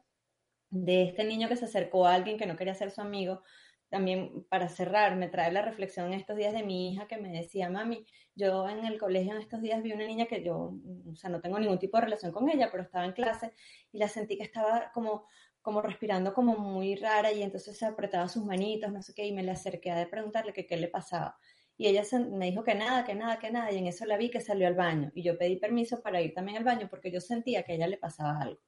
de 0.70 1.04
este 1.04 1.24
niño 1.24 1.48
que 1.48 1.56
se 1.56 1.66
acercó 1.66 2.06
a 2.06 2.14
alguien 2.14 2.38
que 2.38 2.46
no 2.46 2.56
quería 2.56 2.76
ser 2.76 2.92
su 2.92 3.02
amigo, 3.02 3.42
también 3.90 4.46
para 4.50 4.68
cerrar, 4.68 5.16
me 5.16 5.30
trae 5.30 5.52
la 5.52 5.62
reflexión 5.62 6.08
en 6.08 6.20
estos 6.20 6.36
días 6.38 6.54
de 6.54 6.64
mi 6.64 6.92
hija 6.92 7.08
que 7.08 7.18
me 7.18 7.32
decía, 7.32 7.70
mami, 7.70 8.06
yo 8.36 8.68
en 8.68 8.86
el 8.86 9.00
colegio 9.00 9.34
en 9.34 9.42
estos 9.42 9.62
días 9.62 9.82
vi 9.82 9.94
una 9.94 10.06
niña 10.06 10.26
que 10.26 10.44
yo, 10.44 10.76
o 11.10 11.16
sea, 11.16 11.30
no 11.30 11.40
tengo 11.42 11.58
ningún 11.60 11.80
tipo 11.80 11.98
de 11.98 12.04
relación 12.04 12.32
con 12.32 12.50
ella, 12.50 12.70
pero 12.72 12.84
estaba 12.84 13.06
en 13.06 13.14
clase 13.14 13.54
y 13.92 13.98
la 14.00 14.10
sentí 14.10 14.38
que 14.38 14.44
estaba 14.44 14.92
como 14.94 15.26
como 15.66 15.82
respirando 15.82 16.32
como 16.32 16.56
muy 16.56 16.96
rara 16.96 17.32
y 17.32 17.42
entonces 17.42 17.76
se 17.76 17.88
apretaba 17.88 18.28
sus 18.30 18.46
manitos, 18.46 18.92
no 18.94 19.02
sé 19.02 19.16
qué, 19.16 19.26
y 19.26 19.32
me 19.34 19.42
le 19.42 19.50
acerqué 19.50 19.90
a 19.92 20.08
preguntarle 20.08 20.54
que 20.54 20.68
qué 20.68 20.78
le 20.78 20.88
pasaba. 20.88 21.40
Y 21.76 21.88
ella 21.88 22.04
me 22.32 22.52
dijo 22.52 22.64
que 22.64 22.76
nada, 22.76 23.04
que 23.04 23.16
nada, 23.16 23.40
que 23.40 23.50
nada, 23.50 23.72
y 23.72 23.80
en 23.80 23.88
eso 23.88 24.06
la 24.06 24.16
vi 24.16 24.30
que 24.30 24.42
salió 24.42 24.68
al 24.68 24.76
baño. 24.76 25.12
Y 25.16 25.24
yo 25.24 25.40
pedí 25.40 25.56
permiso 25.56 26.04
para 26.04 26.22
ir 26.22 26.36
también 26.36 26.60
al 26.60 26.64
baño 26.64 26.88
porque 26.88 27.12
yo 27.12 27.20
sentía 27.20 27.64
que 27.64 27.72
a 27.72 27.76
ella 27.76 27.88
le 27.88 27.98
pasaba 27.98 28.40
algo. 28.40 28.60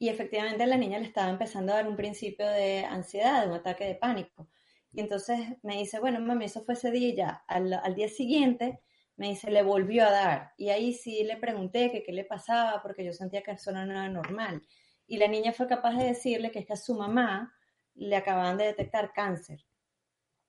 Y 0.00 0.08
efectivamente 0.08 0.66
la 0.66 0.76
niña 0.76 0.98
le 0.98 1.06
estaba 1.06 1.30
empezando 1.30 1.72
a 1.72 1.76
dar 1.76 1.86
un 1.86 1.94
principio 1.94 2.48
de 2.48 2.84
ansiedad, 2.84 3.42
de 3.42 3.48
un 3.48 3.54
ataque 3.54 3.84
de 3.84 3.94
pánico. 3.94 4.48
Y 4.92 5.00
entonces 5.00 5.38
me 5.62 5.76
dice, 5.76 6.00
bueno, 6.00 6.18
mami, 6.18 6.46
eso 6.46 6.64
fue 6.64 6.74
ese 6.74 6.90
día. 6.90 7.44
Al, 7.46 7.72
al 7.72 7.94
día 7.94 8.08
siguiente 8.08 8.80
me 9.16 9.28
dice, 9.28 9.48
le 9.48 9.62
volvió 9.62 10.04
a 10.06 10.10
dar. 10.10 10.52
Y 10.56 10.70
ahí 10.70 10.92
sí 10.92 11.22
le 11.22 11.36
pregunté 11.36 11.92
que 11.92 12.02
qué 12.02 12.10
le 12.10 12.24
pasaba 12.24 12.82
porque 12.82 13.04
yo 13.04 13.12
sentía 13.12 13.42
que 13.42 13.52
eso 13.52 13.70
no 13.70 13.82
era 13.82 14.08
normal. 14.08 14.60
Y 15.06 15.18
la 15.18 15.28
niña 15.28 15.52
fue 15.52 15.66
capaz 15.66 15.96
de 15.96 16.04
decirle 16.04 16.50
que 16.50 16.60
es 16.60 16.66
que 16.66 16.72
a 16.72 16.76
su 16.76 16.94
mamá 16.94 17.54
le 17.94 18.16
acababan 18.16 18.58
de 18.58 18.64
detectar 18.66 19.12
cáncer 19.12 19.64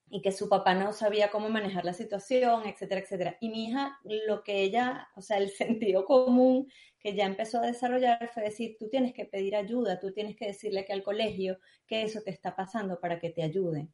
y 0.09 0.21
que 0.21 0.31
su 0.31 0.47
papá 0.47 0.73
no 0.73 0.93
sabía 0.93 1.29
cómo 1.29 1.49
manejar 1.49 1.83
la 1.83 1.93
situación, 1.93 2.65
etcétera, 2.65 3.01
etcétera. 3.01 3.37
Y 3.41 3.49
mi 3.49 3.65
hija, 3.65 3.99
lo 4.03 4.43
que 4.43 4.61
ella, 4.61 5.09
o 5.15 5.21
sea, 5.21 5.37
el 5.37 5.49
sentido 5.51 6.05
común 6.05 6.71
que 6.99 7.13
ya 7.13 7.25
empezó 7.25 7.59
a 7.59 7.67
desarrollar 7.67 8.29
fue 8.33 8.43
decir, 8.43 8.75
tú 8.79 8.89
tienes 8.89 9.13
que 9.13 9.25
pedir 9.25 9.55
ayuda, 9.55 9.99
tú 9.99 10.11
tienes 10.11 10.35
que 10.35 10.47
decirle 10.47 10.85
que 10.85 10.93
al 10.93 11.03
colegio 11.03 11.59
que 11.85 12.03
eso 12.03 12.21
te 12.21 12.31
está 12.31 12.55
pasando 12.55 12.99
para 12.99 13.19
que 13.19 13.29
te 13.29 13.43
ayuden. 13.43 13.93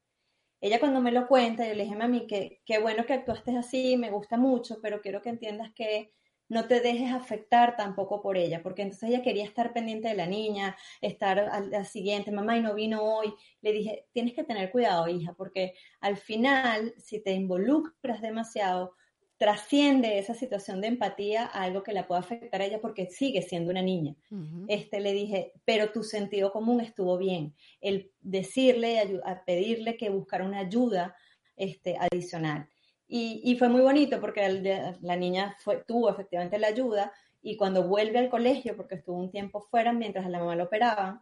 Ella 0.62 0.80
cuando 0.80 1.02
me 1.02 1.12
lo 1.12 1.28
cuenta, 1.28 1.68
yo 1.68 1.74
le 1.74 1.84
dije, 1.84 1.96
mami, 1.96 2.26
que 2.26 2.62
qué 2.66 2.80
bueno 2.80 3.06
que 3.06 3.14
actuaste 3.14 3.58
así, 3.58 3.98
me 3.98 4.12
gusta 4.12 4.38
mucho, 4.38 4.80
pero 4.82 5.02
quiero 5.02 5.22
que 5.22 5.30
entiendas 5.30 5.74
que 5.74 6.14
no 6.50 6.68
te 6.68 6.82
dejes 6.82 7.12
afectar 7.12 7.76
tampoco 7.76 8.22
por 8.22 8.38
ella, 8.38 8.62
porque 8.62 8.84
entonces 8.84 9.10
ella 9.10 9.22
quería 9.22 9.44
estar 9.44 9.74
pendiente 9.74 10.08
de 10.10 10.16
la 10.16 10.28
niña, 10.28 10.76
estar 11.02 11.40
al, 11.40 11.86
siguiente, 11.86 12.32
mamá 12.32 12.58
y 12.58 12.62
no 12.62 12.76
vino 12.76 13.02
hoy. 13.04 13.34
Le 13.62 13.72
dije, 13.72 14.06
tienes 14.12 14.34
que 14.34 14.44
tener 14.44 14.72
cuidado, 14.72 15.08
hija, 15.08 15.34
porque 15.34 15.74
al 16.02 16.18
final, 16.18 16.94
si 16.98 17.22
te 17.22 17.32
involucras 17.34 18.22
demasiado, 18.22 18.94
trasciende 19.38 20.20
esa 20.20 20.36
situación 20.36 20.80
de 20.80 20.88
empatía 20.88 21.46
a 21.46 21.64
algo 21.64 21.84
que 21.84 21.92
la 21.92 22.08
pueda 22.08 22.22
afectar 22.22 22.62
a 22.62 22.66
ella 22.66 22.80
porque 22.80 23.08
sigue 23.08 23.42
siendo 23.42 23.72
una 23.72 23.82
niña. 23.82 24.16
Este 24.68 25.00
le 25.00 25.12
dije, 25.12 25.54
pero 25.66 25.92
tu 25.92 26.04
sentido 26.04 26.52
común 26.52 26.80
estuvo 26.82 27.18
bien. 27.18 27.56
El 27.82 28.12
decirle, 28.22 29.22
a 29.26 29.44
pedirle 29.44 29.98
que 29.98 30.10
buscara 30.10 30.46
una 30.46 30.60
ayuda 30.60 31.16
este, 31.56 31.98
adicional. 31.98 32.70
Y, 33.16 33.56
fue 33.60 33.70
muy 33.70 33.82
bonito 33.82 34.20
porque 34.20 34.96
la 35.02 35.16
niña 35.16 35.56
tuvo 35.86 36.10
efectivamente 36.10 36.58
la 36.58 36.66
ayuda 36.66 37.14
y 37.44 37.58
cuando 37.58 37.88
vuelve 37.88 38.18
al 38.18 38.28
colegio, 38.28 38.76
porque 38.76 38.96
estuvo 38.96 39.20
un 39.20 39.30
tiempo 39.30 39.62
fuera 39.62 39.94
mientras 39.94 40.28
la 40.28 40.40
mamá 40.40 40.56
lo 40.56 40.64
operaban, 40.64 41.22